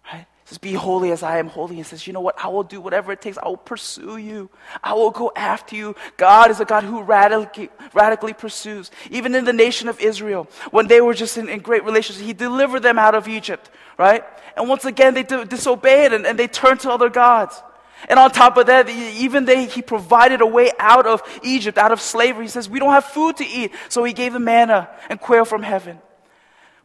[0.05, 0.27] Right?
[0.51, 1.77] says, Be holy as I am holy.
[1.77, 2.37] And says, You know what?
[2.43, 3.39] I will do whatever it takes.
[3.39, 4.51] I will pursue you.
[4.83, 5.95] I will go after you.
[6.17, 8.91] God is a God who radically, radically pursues.
[9.11, 12.33] Even in the nation of Israel, when they were just in, in great relations, He
[12.33, 14.25] delivered them out of Egypt, right?
[14.57, 17.63] And once again, they disobeyed and, and they turned to other gods.
[18.09, 21.93] And on top of that, even they, he provided a way out of Egypt, out
[21.93, 22.47] of slavery.
[22.47, 23.73] He says, We don't have food to eat.
[23.89, 26.01] So he gave them manna and quail from heaven.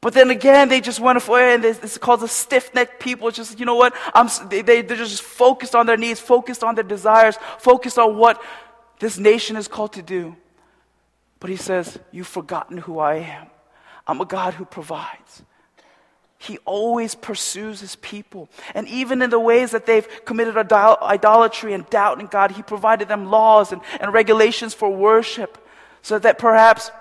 [0.06, 3.28] But then again, they just went away and it's called the stiff necked people.
[3.28, 3.96] It's just, you know what?
[4.13, 8.15] I'm, they, they, they're just focused on their needs, focused on their desires, focused on
[8.15, 8.39] what
[9.00, 10.36] this nation is called to do.
[11.39, 13.48] But he says, You've forgotten who I am.
[14.06, 15.41] I'm a God who provides.
[16.38, 18.48] He always pursues his people.
[18.76, 23.08] And even in the ways that they've committed idolatry and doubt in God, he provided
[23.08, 25.58] them laws and, and regulations for worship
[26.04, 26.91] so that perhaps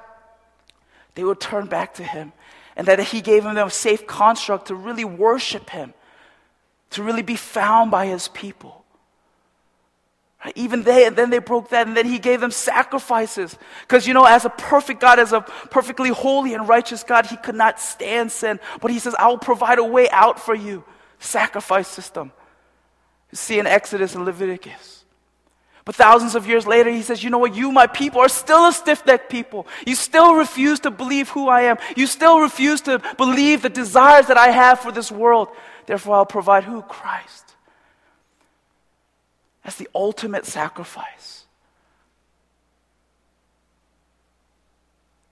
[1.16, 2.32] they would turn back to him
[2.76, 5.94] and that he gave them a safe construct to really worship him,
[6.90, 8.84] to really be found by his people.
[10.54, 13.56] Even they, and then they broke that, and then he gave them sacrifices.
[13.82, 17.36] Because, you know, as a perfect God, as a perfectly holy and righteous God, he
[17.38, 18.60] could not stand sin.
[18.82, 20.84] But he says, I will provide a way out for you.
[21.18, 22.30] Sacrifice system.
[23.32, 25.03] You see in Exodus and Leviticus.
[25.84, 27.54] But thousands of years later, he says, You know what?
[27.54, 29.66] You, my people, are still a stiff necked people.
[29.86, 31.76] You still refuse to believe who I am.
[31.96, 35.48] You still refuse to believe the desires that I have for this world.
[35.86, 36.80] Therefore, I'll provide who?
[36.82, 37.54] Christ.
[39.62, 41.44] That's the ultimate sacrifice.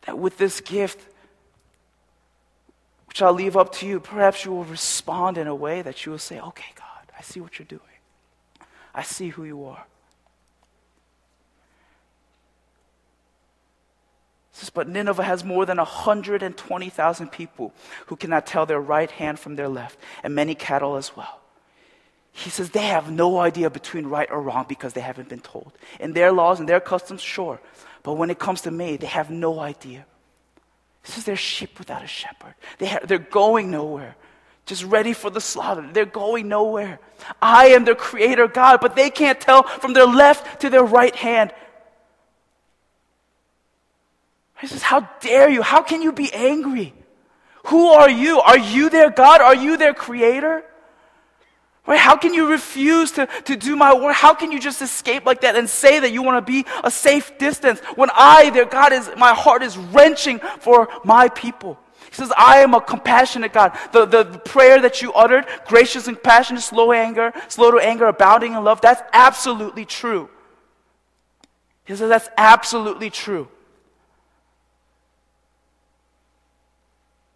[0.03, 1.01] That with this gift,
[3.07, 6.13] which I'll leave up to you, perhaps you will respond in a way that you
[6.13, 7.81] will say, Okay, God, I see what you're doing.
[8.95, 9.87] I see who you are.
[14.53, 17.73] Says, but Nineveh has more than 120,000 people
[18.07, 21.41] who cannot tell their right hand from their left, and many cattle as well.
[22.33, 25.73] He says they have no idea between right or wrong because they haven't been told.
[26.01, 27.61] In their laws and their customs, sure.
[28.03, 30.07] But when it comes to me, they have no idea.
[31.05, 32.55] He says they're sheep without a shepherd.
[32.79, 34.17] They ha- they're going nowhere,
[34.65, 35.87] just ready for the slaughter.
[35.93, 37.01] They're going nowhere.
[37.41, 41.15] I am their creator God, but they can't tell from their left to their right
[41.15, 41.53] hand.
[44.63, 45.61] He says, How dare you?
[45.61, 46.95] How can you be angry?
[47.67, 48.41] Who are you?
[48.41, 49.41] Are you their God?
[49.41, 50.65] Are you their creator?
[51.85, 51.99] Right?
[51.99, 54.15] How can you refuse to, to do my work?
[54.15, 56.93] How can you just escape like that and say that you want to be a
[56.93, 61.77] safe distance when I, their God, is, my heart is wrenching for my people?
[62.09, 63.77] He says, I am a compassionate God.
[63.91, 68.07] The, the, the prayer that you uttered, gracious and compassionate, slow anger, slow to anger,
[68.07, 70.31] abounding in love, that's absolutely true.
[71.85, 73.49] He says, that's absolutely true.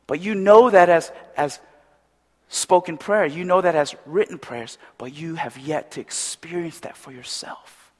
[0.07, 1.59] But you know that as, as
[2.49, 3.27] spoken prayer.
[3.27, 7.93] You know that as written prayers, but you have yet to experience that for yourself.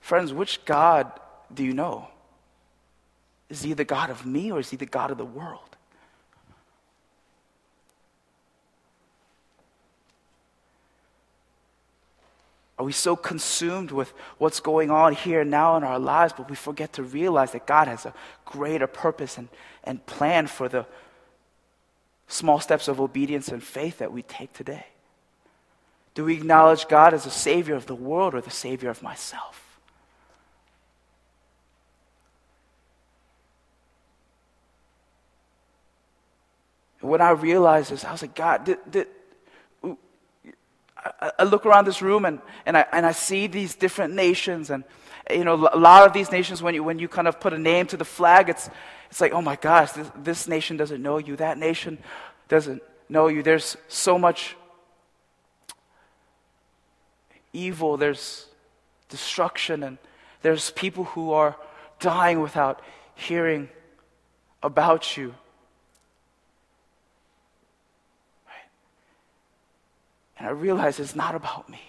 [0.00, 1.10] Friends, which God
[1.52, 2.08] do you know?
[3.48, 5.73] Is he the God of me or is he the God of the world?
[12.78, 16.50] Are we so consumed with what's going on here and now in our lives, but
[16.50, 19.48] we forget to realize that God has a greater purpose and,
[19.84, 20.86] and plan for the
[22.26, 24.86] small steps of obedience and faith that we take today?
[26.14, 29.64] Do we acknowledge God as the Savior of the world or the Savior of myself?
[37.04, 39.06] when I realized this, I was like, God, did, did,
[41.38, 44.84] I, look around this room and, and, I, and I see these different nations and
[45.30, 47.58] you know, a lot of these nations, when you, when you kind of put a
[47.58, 48.68] name to the flag, it's,
[49.10, 51.36] it's like, oh my gosh, this, this nation doesn't know you.
[51.36, 51.98] That nation
[52.48, 53.42] doesn't know you.
[53.42, 54.56] There's so much
[57.52, 58.46] evil, there's
[59.08, 59.98] destruction, and
[60.42, 61.56] there's people who are
[62.00, 62.82] dying without
[63.14, 63.68] hearing
[64.62, 65.34] about you.
[70.44, 71.80] And I realize it's not about me.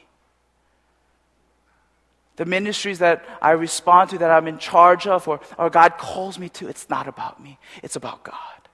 [2.37, 6.39] The ministries that I respond to, that I'm in charge of, or, or God calls
[6.39, 7.59] me to, it's not about me.
[7.83, 8.64] It's about God.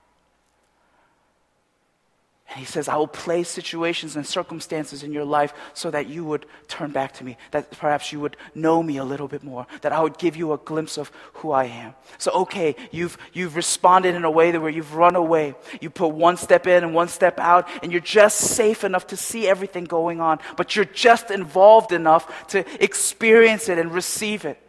[2.52, 6.26] And he says, I will place situations and circumstances in your life so that you
[6.26, 9.66] would turn back to me, that perhaps you would know me a little bit more,
[9.84, 11.93] that I would give you a glimpse of who I am.
[12.18, 15.56] So, okay, you've, you've responded in a way that where you've run away.
[15.80, 19.16] You put one step in and one step out, and you're just safe enough to
[19.16, 24.62] see everything going on, but you're just involved enough to experience it and receive it.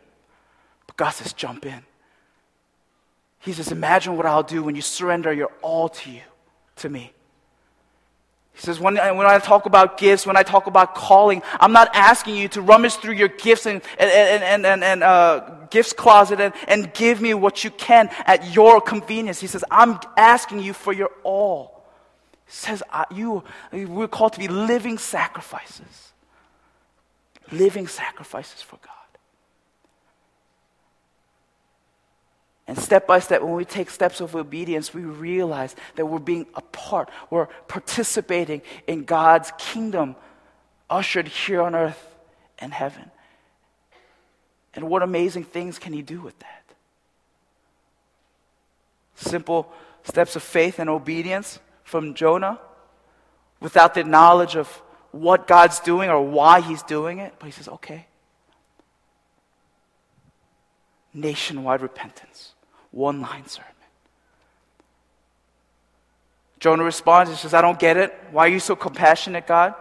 [0.87, 1.83] But God says, jump in.
[3.41, 6.23] He says, imagine what I'll do when you surrender your all to you,
[6.77, 7.13] to me.
[8.55, 11.89] He says, when, when I talk about gifts, when I talk about calling, I'm not
[11.95, 14.11] asking you to rummage through your gifts and, and,
[14.43, 18.81] and, and, and uh, gifts closet and, and give me what you can at your
[18.81, 19.41] convenience.
[19.41, 21.83] He says, I'm asking you for your all.
[22.45, 23.43] He says, I, you,
[23.73, 26.13] we're called to be living sacrifices.
[27.51, 29.02] Living sacrifices for God.
[32.67, 36.47] And step by step, when we take steps of obedience, we realize that we're being
[36.55, 40.15] a part, we're participating in God's kingdom,
[40.89, 42.07] ushered here on earth
[42.59, 43.11] and heaven.
[44.75, 46.65] And what amazing things can He do with that?
[49.17, 49.73] Simple
[50.05, 52.59] steps of faith and obedience from Jonah
[53.61, 54.69] without the knowledge of
[55.11, 57.35] what God's doing or why He's doing it.
[57.39, 58.07] But He says, okay.
[61.15, 62.52] Nationwide repentance,
[62.93, 63.69] one line sermon.
[66.61, 68.15] Jonah responds and says, I don't get it.
[68.31, 69.75] Why are you so compassionate, God?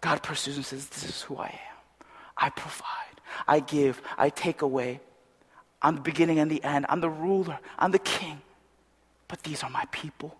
[0.00, 2.06] God pursues and says, This is who I am.
[2.36, 5.00] I provide, I give, I take away.
[5.82, 6.86] I'm the beginning and the end.
[6.88, 8.40] I'm the ruler, I'm the king.
[9.26, 10.36] But these are my people.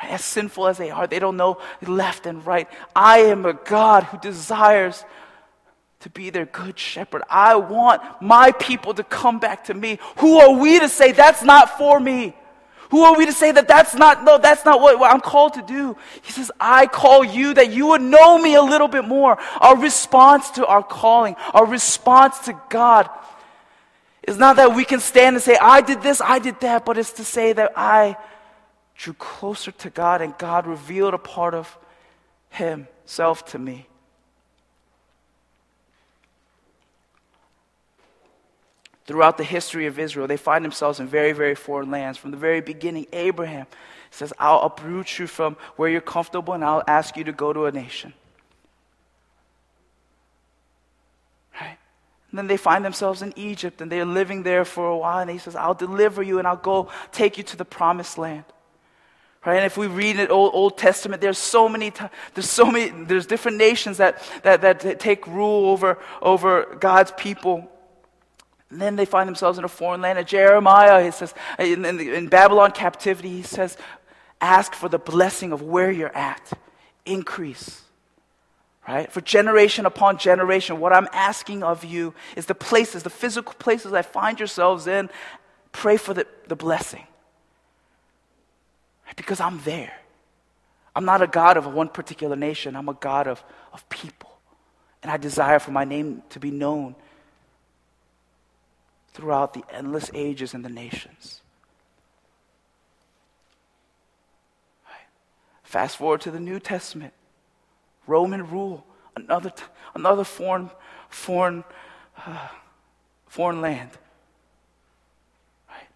[0.00, 2.68] As sinful as they are, they don't know left and right.
[2.96, 5.04] I am a God who desires
[6.04, 7.22] to be their good shepherd.
[7.30, 9.98] I want my people to come back to me.
[10.18, 12.36] Who are we to say that's not for me?
[12.90, 15.54] Who are we to say that that's not, no, that's not what, what, I'm called
[15.54, 15.96] to do?
[16.20, 19.38] He says, I call you that you would know me a little bit more.
[19.62, 23.08] Our response to our calling, our response to God
[24.24, 26.98] is not that we can stand and say, I did this, I did that, but
[26.98, 28.18] it's to say that I
[28.94, 31.78] drew closer to God and God revealed a part of
[32.50, 33.86] Himself to me.
[39.06, 42.16] Throughout the history of Israel, they find themselves in very, very foreign lands.
[42.16, 43.66] From the very beginning, Abraham
[44.10, 47.66] says, I'll uproot you from where you're comfortable and I'll ask you to go to
[47.66, 48.14] a nation.
[51.60, 51.76] Right?
[52.30, 55.18] And then they find themselves in Egypt and they're living there for a while.
[55.18, 58.44] And he says, I'll deliver you and I'll go take you to the promised land.
[59.44, 59.56] Right?
[59.56, 61.92] And if we read the Old, Old Testament, there's so many,
[62.32, 67.70] there's so many, there's different nations that, that, that take rule over, over God's people.
[68.70, 70.18] And then they find themselves in a foreign land.
[70.18, 73.76] And Jeremiah, he says, in, in, in Babylon captivity, he says,
[74.40, 76.52] ask for the blessing of where you're at.
[77.06, 77.82] Increase.
[78.86, 79.10] Right?
[79.10, 83.92] For generation upon generation, what I'm asking of you is the places, the physical places
[83.92, 85.08] I find yourselves in,
[85.72, 87.06] pray for the, the blessing.
[89.16, 89.92] Because I'm there.
[90.96, 93.42] I'm not a God of one particular nation, I'm a God of,
[93.72, 94.30] of people.
[95.02, 96.94] And I desire for my name to be known
[99.14, 101.40] throughout the endless ages and the nations.
[104.86, 105.06] Right.
[105.62, 107.14] Fast forward to the New Testament.
[108.06, 108.84] Roman rule,
[109.16, 109.62] another, t-
[109.94, 110.68] another foreign,
[111.08, 111.64] foreign,
[112.26, 112.48] uh,
[113.26, 113.90] foreign land,
[115.70, 115.88] right?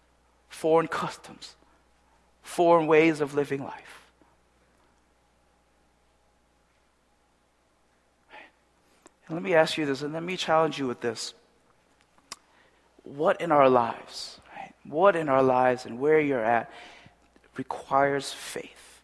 [0.47, 1.55] foreign customs,
[2.41, 3.99] foreign ways of living life.
[9.29, 11.35] Let me ask you this, and let me challenge you with this.
[13.15, 14.73] What in our lives, right?
[14.83, 16.71] What in our lives and where you're at
[17.57, 19.01] requires faith?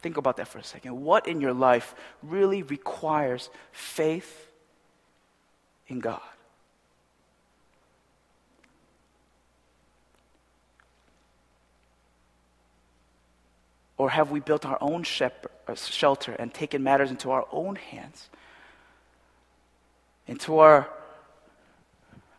[0.00, 0.98] Think about that for a second.
[1.02, 4.50] What in your life really requires faith
[5.88, 6.22] in God?
[13.98, 17.76] Or have we built our own shepherd, uh, shelter and taken matters into our own
[17.76, 18.30] hands?
[20.30, 20.88] Into our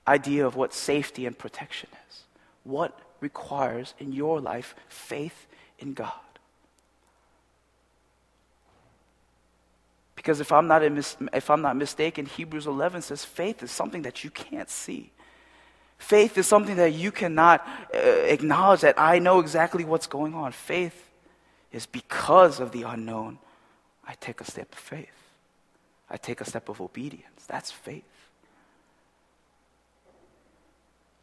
[0.08, 2.24] idea of what safety and protection is?
[2.64, 5.46] What requires in your life faith
[5.78, 6.14] in God?
[10.16, 14.04] Because if I'm not, mis- if I'm not mistaken, Hebrews 11 says faith is something
[14.04, 15.12] that you can't see.
[15.98, 20.54] Faith is something that you cannot uh, acknowledge that I know exactly what's going on.
[20.54, 21.10] Faith
[21.74, 23.38] is because of the unknown,
[24.08, 25.21] I take a step of faith.
[26.12, 27.46] I take a step of obedience.
[27.48, 28.04] That's faith.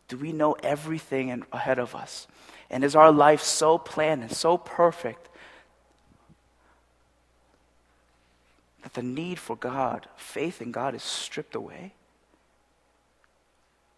[0.08, 2.26] Do we know everything ahead of us?
[2.70, 5.28] And is our life so planned and so perfect
[8.82, 11.92] that the need for God, faith in God, is stripped away?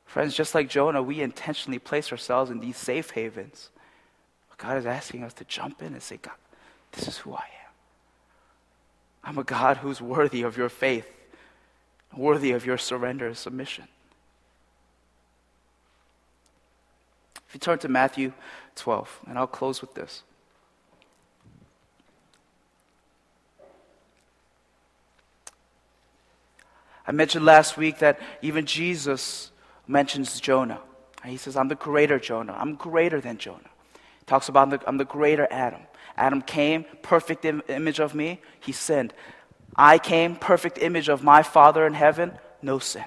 [0.07, 3.71] Friends, just like Jonah, we intentionally place ourselves in these safe havens
[4.49, 6.35] But God is asking us to jump in and say, God,
[6.91, 7.60] this is who I am.
[9.23, 11.11] I'm a God who's worthy of your faith,
[12.17, 13.85] worthy of your surrender and submission.
[17.49, 18.33] If you turn to Matthew
[18.77, 20.23] 12, and I'll close with this.
[27.07, 29.51] I mentioned last week that even Jesus
[29.89, 30.81] mentions Jonah.
[31.25, 32.57] He says, I'm the greater Jonah.
[32.57, 33.59] I'm greater than Jonah.
[34.27, 35.81] Talks about the, I'm the greater Adam.
[36.21, 39.15] Adam came, perfect Im- image of me, he sinned.
[39.75, 43.07] I came, perfect image of my Father in heaven, no sin.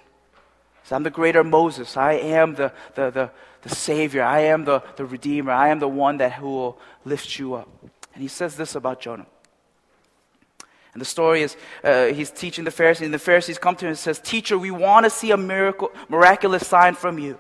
[0.84, 1.96] So I'm the greater Moses.
[1.96, 4.24] I am the, the, the, the Savior.
[4.24, 5.52] I am the, the Redeemer.
[5.52, 7.70] I am the one that who will lift you up.
[8.14, 9.28] And he says this about Jonah.
[10.94, 13.90] And the story is uh, he's teaching the Pharisees, and the Pharisees come to him
[13.90, 17.38] and says, Teacher, we want to see a miracle, miraculous sign from you.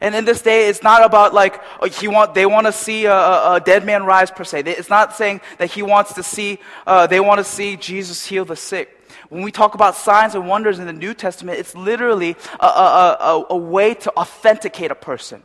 [0.00, 3.06] And in this day, it's not about like uh, he want, they want to see
[3.06, 4.60] a, a, dead man rise per se.
[4.66, 8.44] It's not saying that he wants to see, uh, they want to see Jesus heal
[8.44, 8.92] the sick.
[9.28, 13.46] When we talk about signs and wonders in the New Testament, it's literally a, a,
[13.50, 15.42] a way to authenticate a person.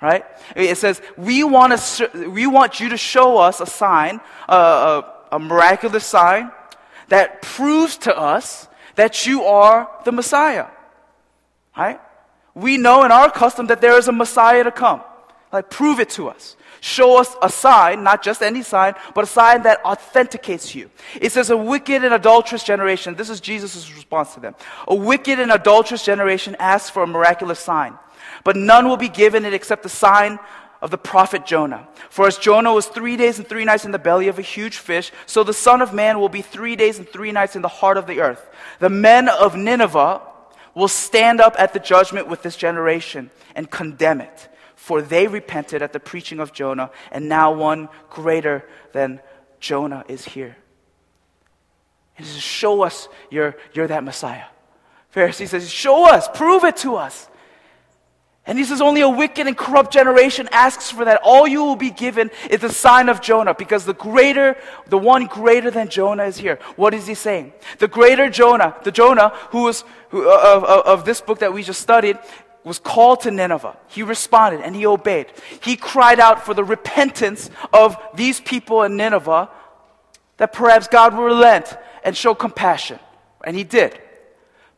[0.00, 0.24] Right?
[0.54, 5.36] It says, we want, to, we want you to show us a sign, uh, a,
[5.36, 6.52] a miraculous sign
[7.08, 10.66] that proves to us that you are the Messiah.
[11.76, 12.00] Right?
[12.56, 15.02] We know in our custom that there is a Messiah to come.
[15.52, 16.56] Like, prove it to us.
[16.80, 20.90] Show us a sign, not just any sign, but a sign that authenticates you.
[21.20, 23.14] It says, a wicked and adulterous generation.
[23.14, 24.54] This is Jesus' response to them.
[24.88, 27.98] A wicked and adulterous generation asks for a miraculous sign,
[28.42, 30.38] but none will be given it except the sign
[30.80, 31.86] of the prophet Jonah.
[32.08, 34.78] For as Jonah was three days and three nights in the belly of a huge
[34.78, 37.68] fish, so the Son of Man will be three days and three nights in the
[37.68, 38.48] heart of the earth.
[38.78, 40.22] The men of Nineveh
[40.76, 44.48] will stand up at the judgment with this generation and condemn it
[44.86, 49.20] for they repented at the preaching of Jonah, and now one greater than
[49.58, 50.56] Jonah is here.
[52.16, 54.44] And says, Show us you're, you're that Messiah.
[55.12, 57.28] Pharisee says, Show us, prove it to us.
[58.46, 61.20] And he says, Only a wicked and corrupt generation asks for that.
[61.24, 65.26] All you will be given is the sign of Jonah, because the greater, the one
[65.26, 66.58] greater than Jonah is here.
[66.76, 67.52] What is he saying?
[67.78, 71.52] The greater Jonah, the Jonah who was who, uh, of, of, of this book that
[71.52, 72.18] we just studied,
[72.62, 73.76] was called to Nineveh.
[73.88, 75.26] He responded and he obeyed.
[75.60, 79.48] He cried out for the repentance of these people in Nineveh
[80.36, 82.98] that perhaps God will relent and show compassion.
[83.44, 84.00] And he did.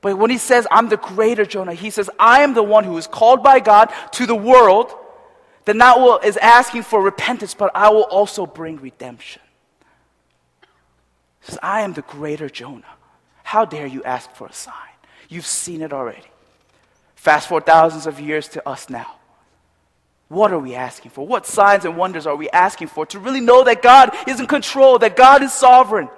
[0.01, 2.97] But when he says, I'm the greater Jonah, he says, I am the one who
[2.99, 4.95] is called by God to the world
[5.65, 9.43] that not is asking for repentance, but I will also bring redemption.
[11.41, 12.85] He says, I am the greater Jonah.
[13.43, 14.75] How dare you ask for a sign?
[15.29, 16.31] You've seen it already.
[17.17, 19.17] Fast forward thousands of years to us now.
[20.29, 21.27] What are we asking for?
[21.27, 24.47] What signs and wonders are we asking for to really know that God is in
[24.47, 26.09] control, that God is sovereign?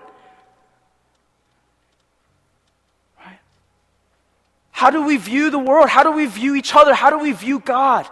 [4.81, 5.91] How do we view the world?
[5.91, 6.95] How do we view each other?
[6.95, 8.09] How do we view God?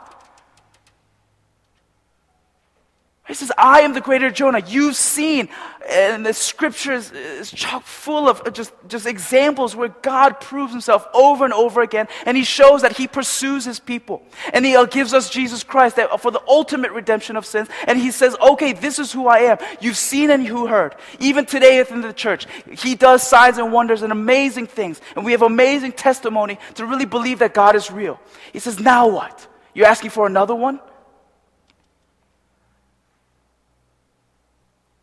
[3.28, 4.62] He says, I am the greater Jonah.
[4.66, 5.50] You've seen,
[5.82, 9.90] uh, and the scripture uh, is, is chock full of uh, just, just examples where
[10.00, 14.22] God proves himself over and over again, and he shows that he pursues his people.
[14.54, 17.68] And he gives us Jesus Christ for the ultimate redemption of sins.
[17.86, 19.58] And he says, okay, this is who I am.
[19.80, 20.96] You've seen and you heard.
[21.20, 25.02] Even today within the church, he does signs and wonders and amazing things.
[25.16, 28.18] And we have amazing testimony to really believe that God is real.
[28.54, 29.46] He says, now what?
[29.74, 30.80] You're asking for another one?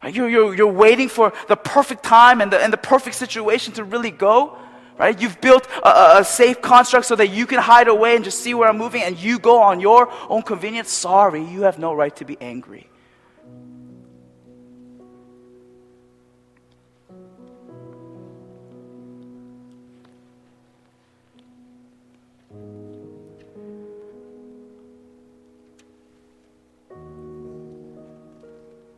[0.08, 3.84] You're, you're, you're waiting for the perfect time and the, and the perfect situation to
[3.84, 4.58] really go.
[4.97, 5.20] Right?
[5.20, 8.53] You've built a, a, safe construct so that you can hide away and just see
[8.53, 10.89] where I'm moving and you go on your own convenience.
[10.89, 12.88] Sorry, you have no right to be angry.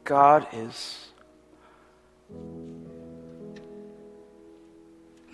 [0.08, 1.10] God is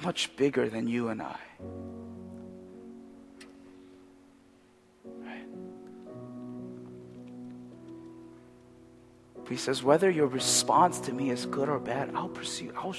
[0.03, 1.37] much bigger than you and I.
[9.47, 12.73] He says, whether your response to me is good or bad, I'll pursue.
[12.75, 12.95] I'll,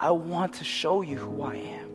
[0.00, 1.90] I want to show you who I am.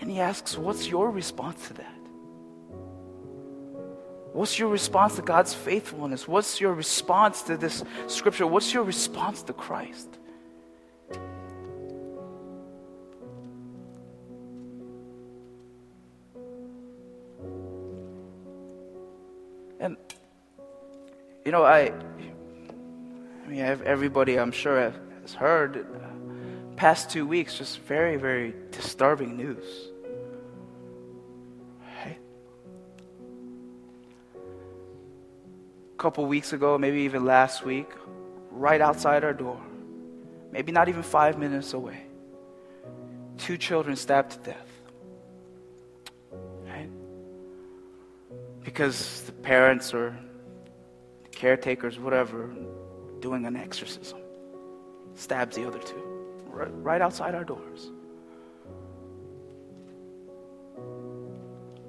[0.00, 1.95] And he asks, what's your response to that?
[4.36, 6.28] What's your response to God's faithfulness?
[6.28, 8.46] What's your response to this scripture?
[8.46, 10.10] What's your response to Christ?
[19.80, 19.96] And,
[21.46, 21.94] you know, I,
[23.42, 25.86] I mean, everybody I'm sure has heard,
[26.76, 29.64] past two weeks, just very, very disturbing news.
[36.06, 37.90] Couple weeks ago, maybe even last week,
[38.52, 39.60] right outside our door,
[40.52, 42.00] maybe not even five minutes away,
[43.38, 44.70] two children stabbed to death.
[46.64, 46.88] Right?
[48.62, 50.16] Because the parents or
[51.32, 52.54] caretakers, whatever,
[53.18, 54.20] doing an exorcism.
[55.16, 56.04] Stabs the other two
[56.46, 57.90] right, right outside our doors.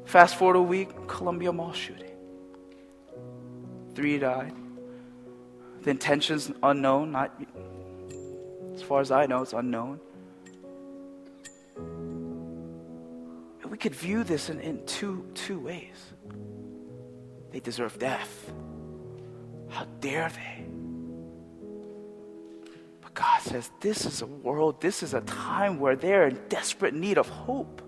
[0.06, 2.07] Fast forward a week, Columbia Mall shooting.
[3.98, 4.54] Three died.
[5.82, 7.34] The intentions unknown, not
[8.76, 10.00] as far as I know, it's unknown.
[11.78, 16.14] And we could view this in, in two, two ways.
[17.50, 18.52] They deserve death.
[19.70, 20.66] How dare they?
[23.02, 26.94] But God says this is a world, this is a time where they're in desperate
[26.94, 27.82] need of hope.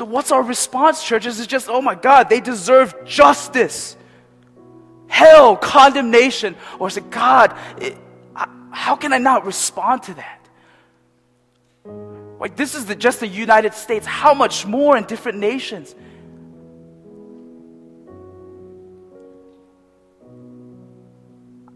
[0.00, 1.40] So, what's our response, churches?
[1.40, 3.98] Is just, oh my God, they deserve justice,
[5.08, 6.56] hell, condemnation.
[6.78, 7.98] Or is it, God, it,
[8.34, 10.48] I, how can I not respond to that?
[12.40, 14.06] Like, this is the, just the United States.
[14.06, 15.94] How much more in different nations?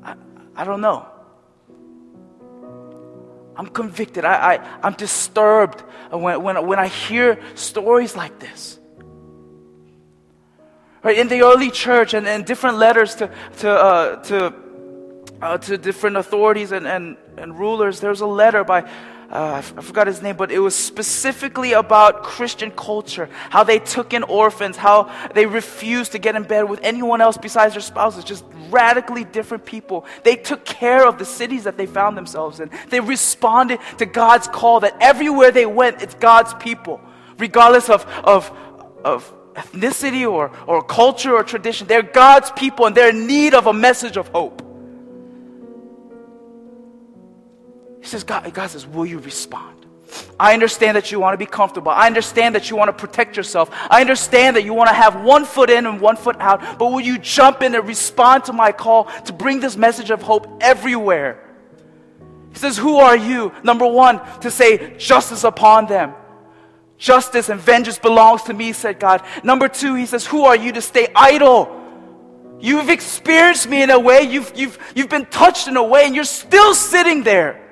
[0.03, 0.15] I,
[0.57, 1.07] I don't know.
[3.57, 4.25] I'm convicted.
[4.25, 5.81] I, I, I'm disturbed
[6.11, 8.79] when, when, when I hear stories like this.
[11.03, 14.55] Right, in the early church and, and different letters to, to, uh, to,
[15.43, 18.89] uh, to different authorities and, and, and rulers, there's a letter by
[19.31, 24.13] uh, I forgot his name, but it was specifically about Christian culture, how they took
[24.13, 28.25] in orphans, how they refused to get in bed with anyone else besides their spouses,
[28.25, 30.05] just radically different people.
[30.23, 32.71] They took care of the cities that they found themselves in.
[32.91, 37.01] They responded to God's call that everywhere they went, it's God's people,
[37.39, 38.51] regardless of, of,
[39.05, 41.87] of ethnicity or, or culture or tradition.
[41.87, 44.63] They're God's people and they're in need of a message of hope.
[48.05, 49.87] He says, God, God says, Will you respond?
[50.39, 51.91] I understand that you want to be comfortable.
[51.91, 53.71] I understand that you want to protect yourself.
[53.73, 56.79] I understand that you want to have one foot in and one foot out.
[56.79, 60.21] But will you jump in and respond to my call to bring this message of
[60.21, 61.57] hope everywhere?
[62.53, 63.53] He says, Who are you?
[63.63, 66.13] Number one, to say justice upon them.
[66.99, 69.25] Justice and vengeance belongs to me, said God.
[69.43, 71.81] Number two, he says, Who are you to stay idle?
[72.61, 76.15] You've experienced me in a way, you've, you've, you've been touched in a way, and
[76.15, 77.64] you're still sitting there.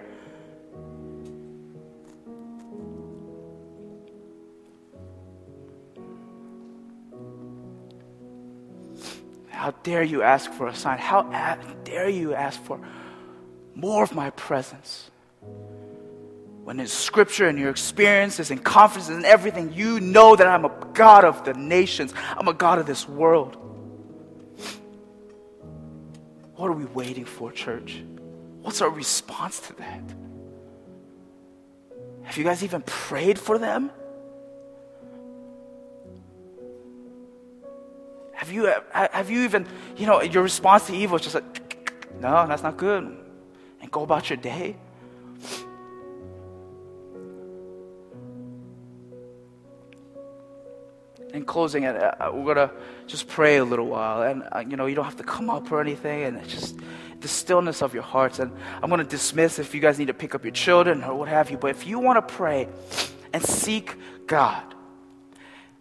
[9.63, 10.99] How dare you ask for a sign?
[10.99, 11.23] How
[11.85, 12.81] dare you ask for
[13.77, 15.09] more of my presence?
[16.65, 20.87] When in scripture and your experiences and conferences and everything, you know that I'm a
[20.95, 23.57] God of the nations, I'm a God of this world.
[26.57, 28.03] What are we waiting for, church?
[28.63, 30.03] What's our response to that?
[32.25, 33.93] Have you guys even prayed for them?
[38.43, 42.45] Have you, have you even, you know, your response to evil is just like, no,
[42.49, 43.17] that's not good.
[43.81, 44.75] And go about your day?
[51.33, 52.75] In closing, uh, uh, we're going to
[53.07, 54.23] just pray a little while.
[54.23, 56.25] And, uh, you know, you don't have to come up or anything.
[56.25, 56.81] And it's just
[57.21, 58.41] the stillness of your hearts.
[58.41, 58.51] And
[58.83, 61.29] I'm going to dismiss if you guys need to pick up your children or what
[61.29, 61.59] have you.
[61.59, 62.67] But if you want to pray
[63.33, 64.65] and seek God,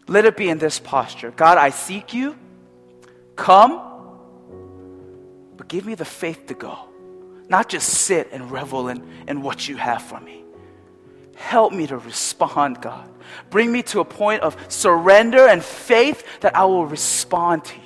[0.08, 2.38] let it be in this posture God, I seek you.
[3.42, 3.82] Come,
[5.58, 6.78] but give me the faith to go.
[7.50, 10.44] Not just sit and revel in, in what you have for me.
[11.36, 13.10] Help me to respond, God.
[13.50, 17.82] Bring me to a point of surrender and faith that I will respond to you.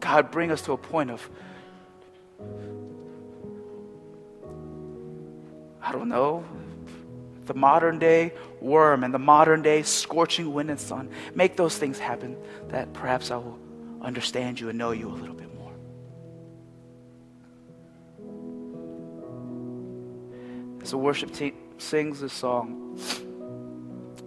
[0.00, 1.30] God, bring us to a point of,
[5.80, 6.44] I don't know,
[7.46, 11.10] the modern day worm and the modern day scorching wind and sun.
[11.34, 12.36] Make those things happen
[12.68, 13.58] that perhaps I will
[14.00, 15.72] understand you and know you a little bit more.
[20.82, 22.96] As the worship team sings this song,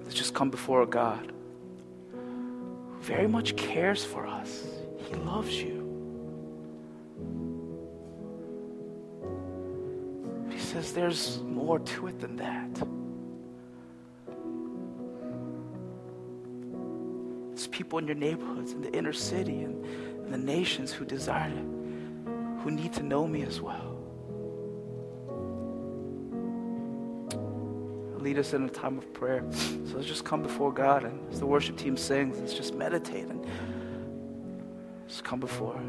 [0.04, 1.32] let's just come before a God
[2.12, 4.64] who very much cares for us.
[5.08, 5.84] He loves you.
[10.50, 12.88] He says there's more to it than that.
[17.78, 19.86] People in your neighborhoods, in the inner city, and,
[20.32, 21.66] the nations who desire it,
[22.62, 23.94] who need to know me as well.
[28.18, 29.46] Lead us in a time of prayer.
[29.52, 33.28] So let's just come before God, and as the worship team sings, let's just meditate
[33.28, 33.48] and
[35.08, 35.80] just come before.